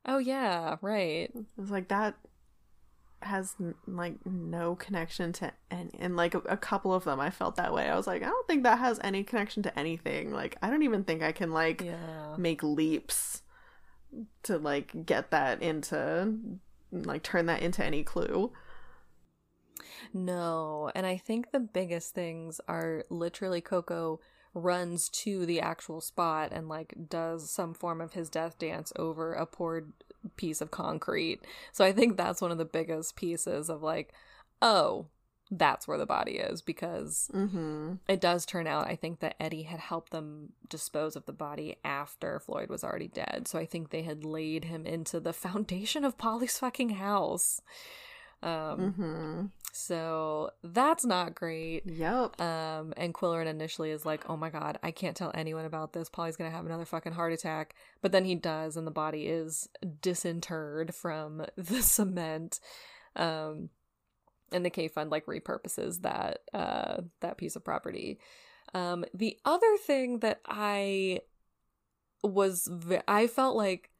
[0.06, 1.30] Oh yeah, right.
[1.34, 2.16] It was like that
[3.22, 3.54] has
[3.86, 7.72] like no connection to any and like a, a, couple of them i felt that
[7.72, 7.88] way.
[7.88, 10.32] I was like i don't think that has any connection to anything.
[10.32, 12.34] Like i don't even think i can like yeah.
[12.38, 13.42] make leaps
[14.44, 16.34] to like get that into
[16.92, 18.52] like turn that into any clue.
[20.12, 24.20] No and i think the biggest things are literally koko
[24.54, 29.32] runs to the actual spot and like does some form of his death dance over
[29.32, 29.92] a poured
[30.36, 31.40] piece of concrete.
[31.72, 34.12] So I think that's one of the biggest pieces of like,
[34.60, 35.06] oh,
[35.50, 37.94] that's where the body is because mm-hmm.
[38.06, 41.76] it does turn out I think that Eddie had helped them dispose of the body
[41.84, 43.48] after Floyd was already dead.
[43.48, 47.60] So I think they had laid him into the foundation of Polly's fucking house.
[48.42, 49.46] Um, mm-hmm.
[49.72, 51.82] So that's not great.
[51.86, 52.40] Yep.
[52.40, 56.08] Um, and Qwilleran initially is like, "Oh my god, I can't tell anyone about this.
[56.08, 59.68] Polly's gonna have another fucking heart attack." But then he does, and the body is
[60.00, 62.60] disinterred from the cement.
[63.16, 63.70] Um,
[64.52, 68.18] and the K Fund like repurposes that uh that piece of property.
[68.74, 71.20] Um, the other thing that I
[72.22, 72.68] was,
[73.08, 73.90] I felt like,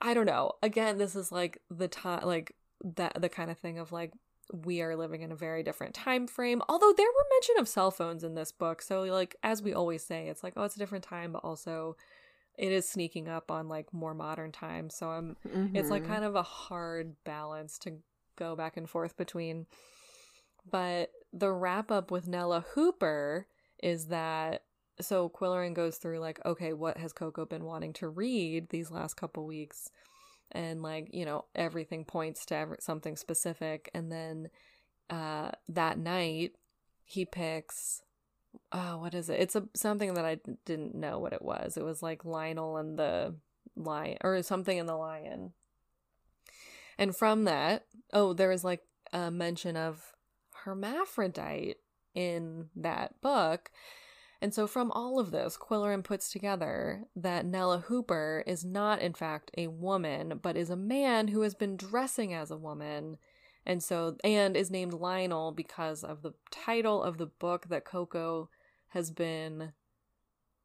[0.00, 0.52] I don't know.
[0.62, 2.54] Again, this is like the time, like
[2.96, 4.12] that the kind of thing of like
[4.52, 7.90] we are living in a very different time frame although there were mention of cell
[7.90, 10.78] phones in this book so like as we always say it's like oh it's a
[10.78, 11.96] different time but also
[12.56, 15.74] it is sneaking up on like more modern times so i'm mm-hmm.
[15.74, 16.12] it's like mm-hmm.
[16.12, 17.92] kind of a hard balance to
[18.36, 19.66] go back and forth between
[20.70, 23.46] but the wrap up with nella hooper
[23.82, 24.62] is that
[25.00, 29.14] so Qwilleran goes through like okay what has koko been wanting to read these last
[29.14, 29.90] couple weeks
[30.54, 33.90] and like you know everything points to every, something specific.
[33.94, 34.50] And then
[35.10, 36.52] uh that night
[37.04, 38.02] he picks
[38.72, 39.40] oh what is it?
[39.40, 41.76] It's a something that i didn't know what it was.
[41.76, 43.34] It was like lionel and the
[43.76, 45.52] lion or something in the lion.
[46.98, 48.82] And from that oh there was like
[49.12, 50.12] a mention of
[50.64, 51.76] hermaphrodite
[52.14, 53.70] in that book
[54.44, 59.14] and so, from all of this, Qwilleran puts together that Nella Hooper is not, in
[59.14, 63.16] fact, a woman, but is a man who has been dressing as a woman.
[63.64, 68.50] And so, and is named Lionel because of the title of the book that Koko
[68.88, 69.72] has been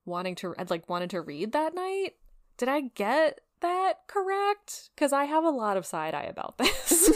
[0.03, 2.15] wanting to, like, wanted to read that night.
[2.57, 4.89] Did I get that correct?
[4.93, 7.09] Because I have a lot of side eye about this.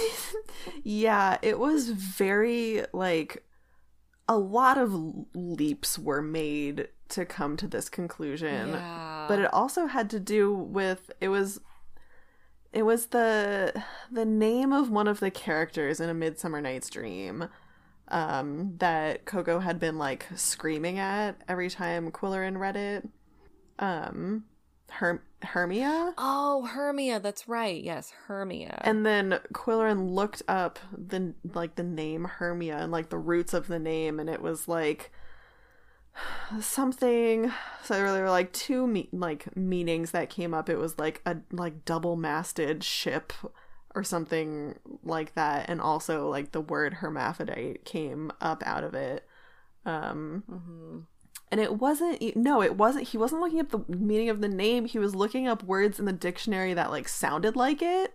[0.85, 3.43] yeah, it was very, like,
[4.27, 4.93] a lot of
[5.33, 8.69] leaps were made to come to this conclusion.
[8.69, 9.25] Yeah.
[9.27, 11.59] But it also had to do with it was
[12.71, 17.49] it was the the name of one of the characters in a Midsummer Night's Dream
[18.07, 23.07] um, that Koko had been like screaming at every time Qwilleran read it.
[23.79, 24.45] Um,
[24.97, 26.13] Her- Hermia.
[26.17, 27.81] Oh, Hermia, that's right.
[27.81, 28.79] Yes, Hermia.
[28.81, 33.67] And then Qwilleran looked up the like the name Hermia and like the roots of
[33.67, 35.11] the name, and it was like
[36.61, 37.51] something.
[37.83, 40.69] So there were like two me- like meanings that came up.
[40.69, 43.33] It was like a like double masted ship
[43.95, 49.27] or something like that, and also like the word hermaphrodite came up out of it.
[49.85, 50.99] Um, mm-hmm.
[51.51, 53.09] And it wasn't no, it wasn't.
[53.09, 54.85] He wasn't looking up the meaning of the name.
[54.85, 58.13] He was looking up words in the dictionary that like sounded like it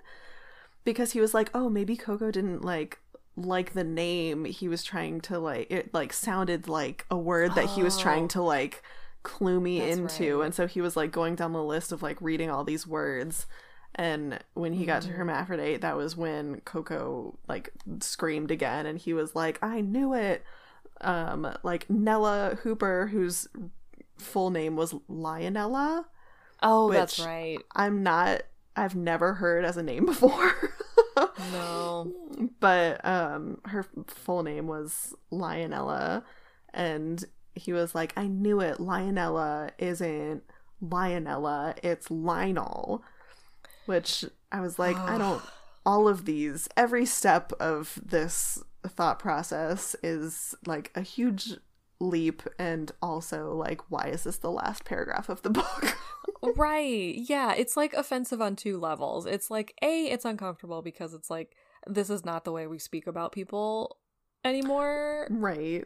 [0.84, 2.98] because he was like, oh, maybe Koko didn't like
[3.36, 4.44] like the name.
[4.44, 8.24] He was trying to like it like sounded like a word that he was trying
[8.24, 8.28] Oh.
[8.28, 8.82] to like
[9.22, 10.46] clue me That's into, right.
[10.46, 13.46] and so he was like going down the list of like reading all these words.
[13.94, 15.14] And when he got to Mhm.
[15.16, 17.70] hermaphrodite, that was when Koko like
[18.00, 20.42] screamed again, and he was like, "I knew it."
[21.01, 23.49] Um, like Nella Hooper, whose
[24.18, 26.05] full name was Lionella.
[26.62, 27.59] oh, that's right.
[27.74, 28.42] I'm not.
[28.76, 30.53] I've never heard as a name before.
[31.53, 32.12] No.
[32.61, 36.22] but um her full name was Lionella
[36.72, 37.24] and
[37.55, 40.44] he was like I knew it Lionella isn't
[40.82, 43.03] Lionella it's Lionel
[43.86, 45.42] which I was like I don't
[45.86, 51.54] all of these every step of this thought process is like a huge
[52.00, 55.96] leap and also like why is this the last paragraph of the book
[56.56, 57.14] right.
[57.16, 59.26] Yeah, it's like offensive on two levels.
[59.26, 61.54] It's like A, it's uncomfortable because it's like
[61.86, 63.98] this is not the way we speak about people
[64.44, 65.28] anymore.
[65.30, 65.84] Right.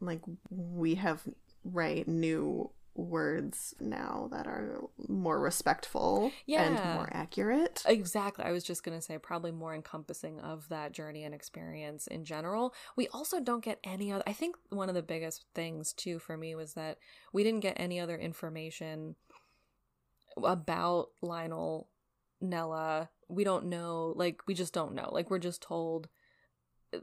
[0.00, 1.22] Like we have
[1.64, 7.82] right new words now that are more respectful and more accurate.
[7.86, 8.44] Exactly.
[8.44, 12.24] I was just going to say probably more encompassing of that journey and experience in
[12.24, 12.74] general.
[12.96, 16.36] We also don't get any other I think one of the biggest things too for
[16.36, 16.98] me was that
[17.32, 19.14] we didn't get any other information
[20.42, 21.88] about Lionel
[22.40, 23.10] Nella.
[23.28, 25.08] We don't know like we just don't know.
[25.12, 26.08] Like we're just told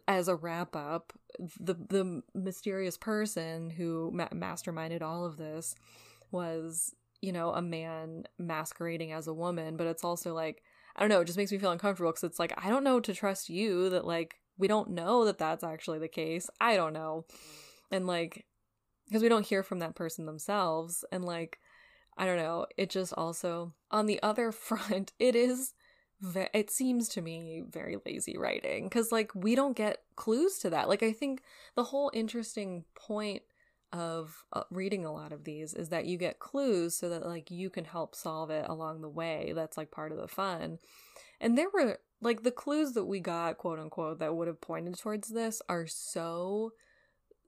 [0.08, 1.14] as a wrap up
[1.60, 5.76] the the mysterious person who ma- masterminded all of this
[6.32, 10.64] was you know a man masquerading as a woman but it's also like
[10.96, 13.00] i don't know it just makes me feel uncomfortable because it's like i don't know
[13.00, 16.50] to trust you that like we don't know that that's actually the case.
[16.60, 17.26] I don't know.
[17.92, 18.46] And like
[19.08, 21.04] because we don't hear from that person themselves.
[21.12, 21.60] And like
[22.18, 25.74] i don't know it just also on the other front it is
[26.22, 30.70] ve- it seems to me very lazy writing because like we don't get clues to
[30.70, 30.90] that.
[30.90, 31.42] Like i think
[31.76, 33.44] the whole interesting point
[33.94, 37.50] of uh, reading a lot of these is that you get clues so that like
[37.50, 39.54] you can help solve it along the way.
[39.56, 40.80] That's like part of the fun.
[41.40, 44.98] And there were like the clues that we got quote unquote that would have pointed
[44.98, 46.72] towards this are so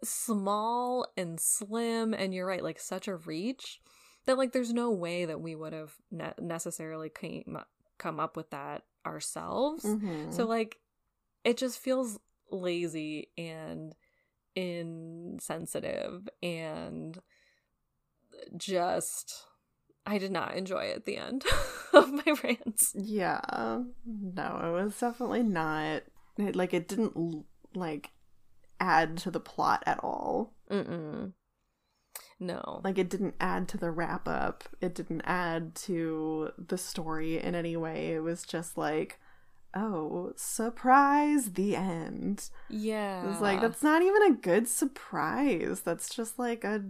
[0.04, 3.82] small and slim and you're right like such a reach
[4.28, 7.58] that like there's no way that we would have ne- necessarily came,
[7.98, 10.34] come up with that ourselves Mhm.
[10.34, 10.80] so like
[11.44, 12.20] it just feels
[12.52, 13.96] lazy and
[14.56, 17.20] insensitive and
[18.56, 19.46] just
[20.06, 21.44] I did not enjoy it at the end
[21.94, 22.94] of my rants.
[22.96, 23.42] yeah.
[24.06, 26.04] No, it was definitely not
[26.38, 27.46] it, like it didn't
[27.76, 28.12] like
[28.80, 30.54] add to the plot at all.
[30.72, 31.34] Mm-mm.
[32.40, 32.82] No.
[32.84, 34.64] Like it didn't add to the wrap up.
[34.82, 38.14] It didn't add to the story in any way.
[38.14, 39.20] It was just like,
[39.76, 42.50] oh, surprise, the end.
[42.70, 43.30] yeah.
[43.30, 45.82] It's like that's not even a good surprise.
[45.82, 46.86] That's just like a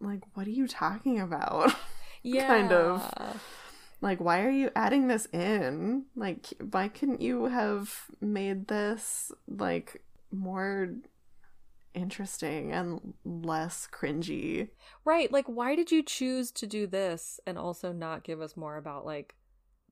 [0.00, 1.74] like what are you talking about?
[2.22, 2.46] yeah.
[2.46, 3.40] kind of.
[4.00, 6.04] like why are you adding this in?
[6.16, 10.90] Like why couldn't you have made this like more
[11.96, 14.68] interesting and less cringy?
[15.04, 15.32] Right.
[15.32, 19.04] Like why did you choose to do this and also not give us more about
[19.04, 19.34] like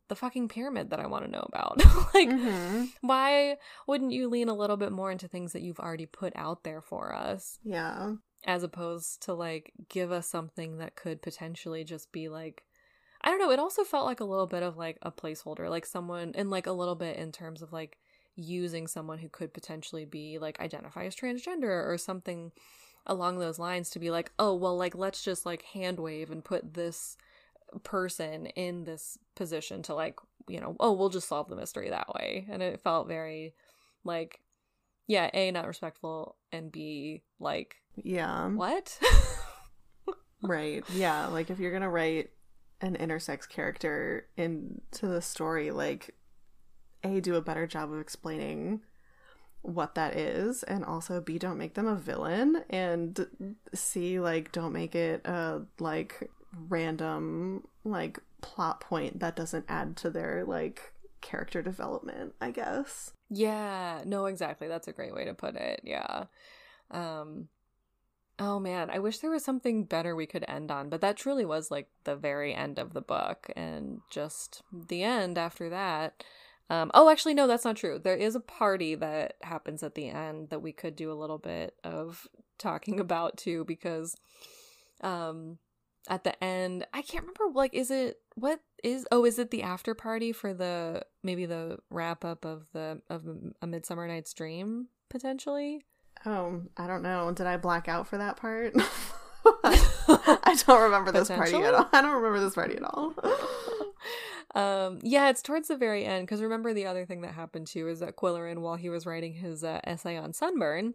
[0.08, 1.78] the fucking pyramid that I want to know about?
[2.14, 2.90] like Mhm.
[3.00, 3.56] why
[3.88, 6.80] wouldn't you lean a little bit more into things that you've already put out there
[6.82, 7.58] for us?
[7.64, 8.16] Yeah.
[8.46, 12.62] as opposed to like give us something that could potentially just be like
[13.22, 15.86] I don't know, it also felt like a little bit of like a placeholder, like
[15.86, 17.96] someone and like a little bit in terms of like
[18.36, 22.52] using someone who could potentially be like identify as transgender or something
[23.06, 26.44] along those lines to be like, "Oh, well like let's just like hand wave and
[26.44, 27.16] put this
[27.82, 32.12] person in this position to like, you know, oh, we'll just solve the mystery that
[32.14, 33.54] way." And it felt very
[34.04, 34.40] like
[35.06, 38.48] yeah, A not respectful and B like Yeah.
[38.48, 38.98] what?
[40.42, 40.84] Right.
[40.92, 41.28] Yeah.
[41.28, 42.30] Like if you're gonna write
[42.80, 46.14] an intersex character into the story, like
[47.04, 48.80] A, do a better job of explaining
[49.62, 54.72] what that is, and also B, don't make them a villain, and C, like don't
[54.72, 56.30] make it a like
[56.68, 63.12] random like plot point that doesn't add to their like character development, I guess.
[63.30, 64.68] Yeah, no, exactly.
[64.68, 65.80] That's a great way to put it.
[65.84, 66.24] Yeah.
[66.90, 67.48] Um
[68.38, 71.44] Oh man, I wish there was something better we could end on, but that truly
[71.44, 76.24] was like the very end of the book and just the end after that.
[76.70, 78.00] Um, oh, actually, no, that's not true.
[78.02, 81.38] There is a party that happens at the end that we could do a little
[81.38, 82.26] bit of
[82.58, 84.16] talking about too, because
[85.02, 85.58] um,
[86.08, 87.54] at the end, I can't remember.
[87.54, 89.06] Like, is it what is?
[89.12, 93.26] Oh, is it the after party for the maybe the wrap up of the of
[93.60, 95.84] a Midsummer Night's Dream potentially?
[96.26, 97.30] Oh, I don't know.
[97.32, 98.74] Did I black out for that part?
[99.64, 101.88] I don't remember this party at all.
[101.92, 103.14] I don't remember this party at all.
[104.54, 107.88] Um, yeah, it's towards the very end because remember the other thing that happened too
[107.88, 110.94] is that Qwilleran, while he was writing his uh, essay on sunburn,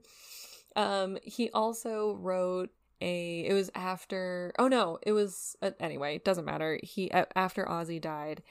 [0.76, 2.70] um, he also wrote
[3.02, 3.46] a.
[3.46, 4.54] It was after.
[4.58, 6.16] Oh no, it was uh, anyway.
[6.16, 6.80] It doesn't matter.
[6.84, 8.44] He uh, after Ozzy died,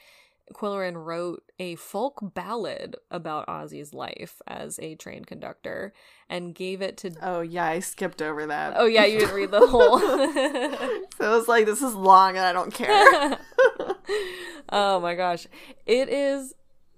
[0.53, 5.93] Qwilleran wrote a folk ballad about Ozzy's life as a train conductor
[6.29, 7.11] and gave it to.
[7.21, 8.73] Oh, yeah, I skipped over that.
[8.75, 9.99] Oh, yeah, you didn't read the whole.
[11.17, 13.39] so it was like, this is long and I don't care.
[14.69, 15.47] oh my gosh.
[15.85, 16.53] It is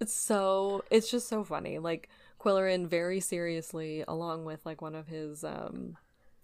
[0.05, 0.83] so.
[0.89, 1.79] It's just so funny.
[1.79, 2.09] Like,
[2.39, 5.43] Qwilleran very seriously, along with like one of his.
[5.43, 5.97] um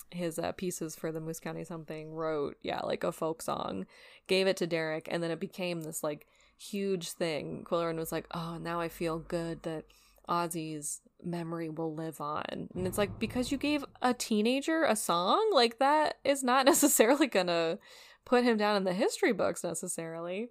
[0.10, 3.86] his uh, pieces for the Moose County something wrote yeah like a folk song
[4.28, 6.26] gave it to Derek and then it became this like
[6.58, 7.64] huge thing.
[7.70, 9.86] Qwilleran was like, "Oh, now I feel good that
[10.28, 15.50] Ozzy's memory will live on." And it's like because you gave a teenager a song,
[15.54, 17.80] like that is not necessarily gonna
[18.28, 20.50] put him down in the history books necessarily.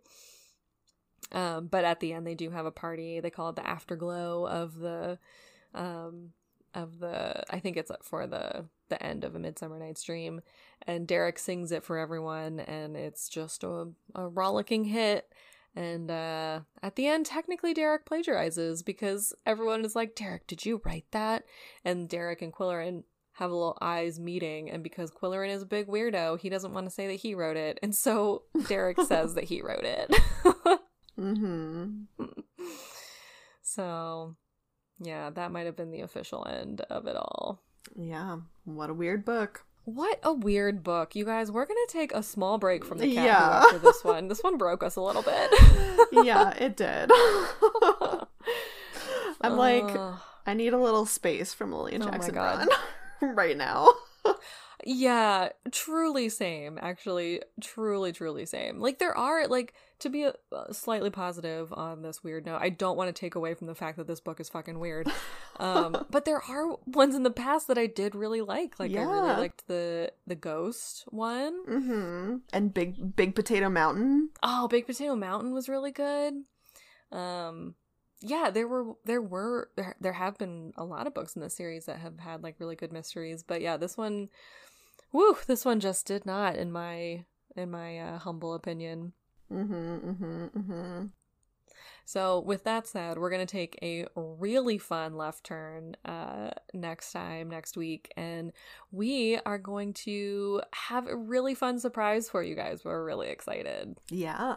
[1.30, 3.20] Um, but at the end, they do have a party.
[3.20, 5.18] They call it the afterglow of the,
[5.74, 6.30] um,
[6.74, 7.42] of the.
[7.50, 10.40] I think it's for the the end of a Midsummer Night's Dream,
[10.86, 15.30] and Derek sings it for everyone, and it's just a a rollicking hit.
[15.74, 20.80] And uh, at the end, technically, Derek plagiarizes because everyone is like, Derek, did you
[20.86, 21.44] write that?
[21.84, 23.02] And Derek and Qwilleran
[23.38, 24.70] have a little eyes meeting.
[24.70, 27.56] And because Qwilleran is a big weirdo, he doesn't want to say that he wrote
[27.56, 27.78] it.
[27.82, 30.10] And so Derek says that he wrote it.
[31.18, 32.24] mm-hmm.
[33.62, 34.36] So,
[34.98, 37.62] yeah, that might have been the official end of it all.
[37.94, 39.64] Yeah, what a weird book.
[39.84, 41.14] What a weird book.
[41.14, 43.62] You guys, we're going to take a small break from the cat yeah.
[43.64, 44.28] after this one.
[44.28, 45.50] This one broke us a little bit.
[46.24, 47.10] yeah, it did.
[49.40, 49.84] I'm like,
[50.46, 52.66] I need a little space from Lilian oh Jackson oh
[53.34, 53.88] right now.
[54.84, 56.78] yeah, truly same.
[56.80, 58.80] Actually, truly, truly same.
[58.80, 62.68] Like, there are, like, to be a, uh, slightly positive on this weird note, I
[62.68, 65.08] don't want to take away from the fact that this book is fucking weird.
[65.58, 68.78] Um, but there are ones in the past that I did really like.
[68.78, 69.00] Like yeah.
[69.00, 71.66] I really liked the the ghost one.
[71.66, 72.36] Mm-hmm.
[72.52, 74.30] And Big Big Potato Mountain.
[74.42, 76.34] Oh, Big Potato Mountain was really good.
[77.10, 77.74] Um,
[78.20, 81.50] yeah, there were there were there, there have been a lot of books in the
[81.50, 84.28] series that have had like really good mysteries, but yeah, this one,
[85.12, 87.24] woo, this one just did not in my
[87.56, 89.12] in my uh, humble opinion.
[89.52, 91.06] Mm-hmm, mm-hmm, mm-hmm.
[92.04, 97.10] So, with that said, we're going to take a really fun left turn uh, next
[97.10, 98.52] time, next week, and
[98.92, 102.84] we are going to have a really fun surprise for you guys.
[102.84, 103.98] We're really excited.
[104.08, 104.56] Yeah.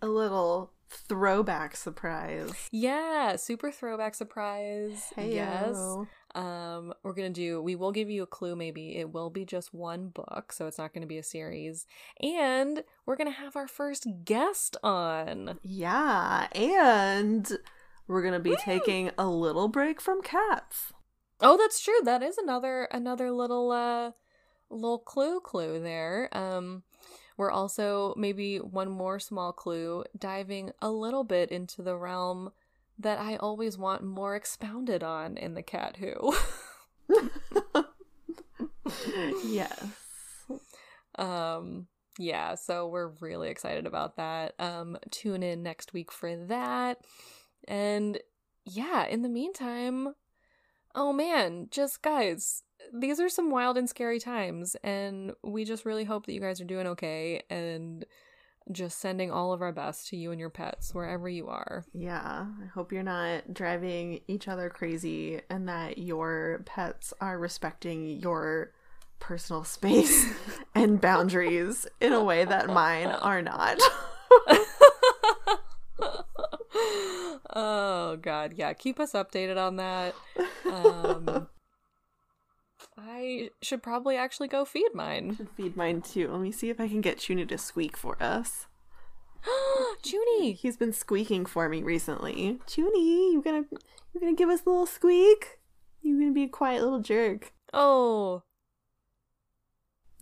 [0.00, 2.52] A little throwback surprise.
[2.72, 5.12] Yeah, super throwback surprise.
[5.14, 5.76] Hey yes.
[6.34, 7.62] Um, we're gonna do.
[7.62, 8.56] We will give you a clue.
[8.56, 11.86] Maybe it will be just one book, so it's not going to be a series.
[12.22, 15.58] And we're gonna have our first guest on.
[15.62, 17.50] Yeah, and
[18.06, 18.56] we're gonna be Woo!
[18.60, 20.92] taking a little break from cats.
[21.40, 22.00] Oh, that's true.
[22.04, 24.12] That is another another little uh
[24.70, 26.28] little clue clue there.
[26.32, 26.82] Um
[27.40, 32.52] we're also maybe one more small clue diving a little bit into the realm
[32.98, 36.36] that I always want more expounded on in the Cat Who.
[39.46, 39.86] yes.
[41.16, 41.86] Um
[42.18, 44.54] yeah, so we're really excited about that.
[44.58, 46.98] Um tune in next week for that.
[47.66, 48.18] And
[48.66, 50.14] yeah, in the meantime,
[50.94, 56.04] oh man, just guys, these are some wild and scary times and we just really
[56.04, 58.04] hope that you guys are doing okay and
[58.72, 61.84] just sending all of our best to you and your pets wherever you are.
[61.92, 68.06] Yeah, I hope you're not driving each other crazy and that your pets are respecting
[68.06, 68.72] your
[69.18, 70.26] personal space
[70.74, 73.78] and boundaries in a way that mine are not.
[77.54, 80.14] oh god, yeah, keep us updated on that.
[80.64, 81.48] Um
[82.96, 85.36] I should probably actually go feed mine.
[85.36, 86.30] Should feed mine too.
[86.30, 88.66] Let me see if I can get Chuny to squeak for us.
[90.04, 90.52] Junie!
[90.52, 92.58] He's been squeaking for me recently.
[92.66, 93.64] Chuny, you gonna
[94.12, 95.58] you gonna give us a little squeak?
[96.02, 97.52] You gonna be a quiet little jerk?
[97.72, 98.42] Oh.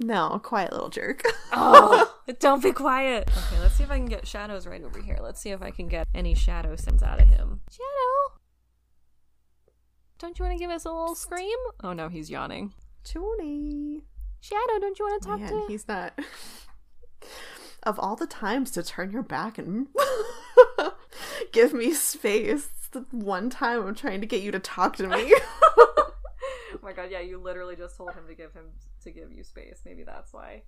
[0.01, 1.23] No, a quiet little jerk.
[1.51, 2.15] Oh.
[2.41, 3.29] Don't be quiet.
[3.31, 5.19] Okay, let's see if I can get shadows right over here.
[5.21, 7.63] Let's see if I can get any shadow sounds out of him.
[7.71, 8.39] Shadow!
[10.19, 11.57] Don't you want to give us a little scream?
[11.83, 12.75] Oh no, he's yawning.
[13.05, 14.03] Chuny.
[14.41, 15.45] Shadow, don't you want to talk to?
[15.45, 15.67] Man, to?
[15.69, 16.19] he's not.
[17.85, 19.87] of all the times to turn your back and
[21.53, 25.07] give me space, it's the one time I'm trying to get you to talk to
[25.07, 25.35] me.
[25.79, 26.13] oh
[26.83, 28.65] my god, yeah, you literally just told him to give him
[29.05, 29.81] to give you space.
[29.85, 30.63] Maybe that's why.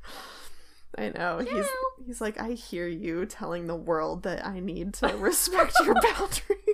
[0.96, 1.38] I know.
[1.38, 1.66] He's
[2.04, 6.69] he's like, I hear you telling the world that I need to respect your boundaries.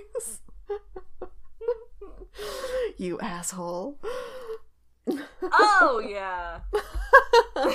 [2.97, 3.97] you asshole.
[5.41, 6.59] Oh yeah.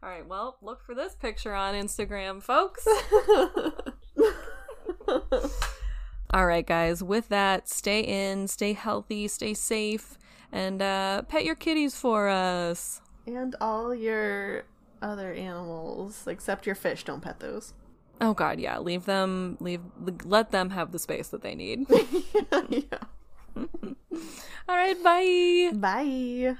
[0.00, 2.86] All right, well, look for this picture on Instagram, folks.
[6.30, 10.16] All right, guys, with that, stay in, stay healthy, stay safe,
[10.52, 13.00] and uh, pet your kitties for us.
[13.26, 14.64] and all your
[15.02, 17.72] other animals, except your fish, don't pet those.
[18.20, 19.80] Oh god, yeah, leave them leave
[20.24, 21.86] let them have the space that they need.
[22.68, 22.98] yeah.
[24.68, 25.70] All right, bye.
[25.74, 26.56] Bye.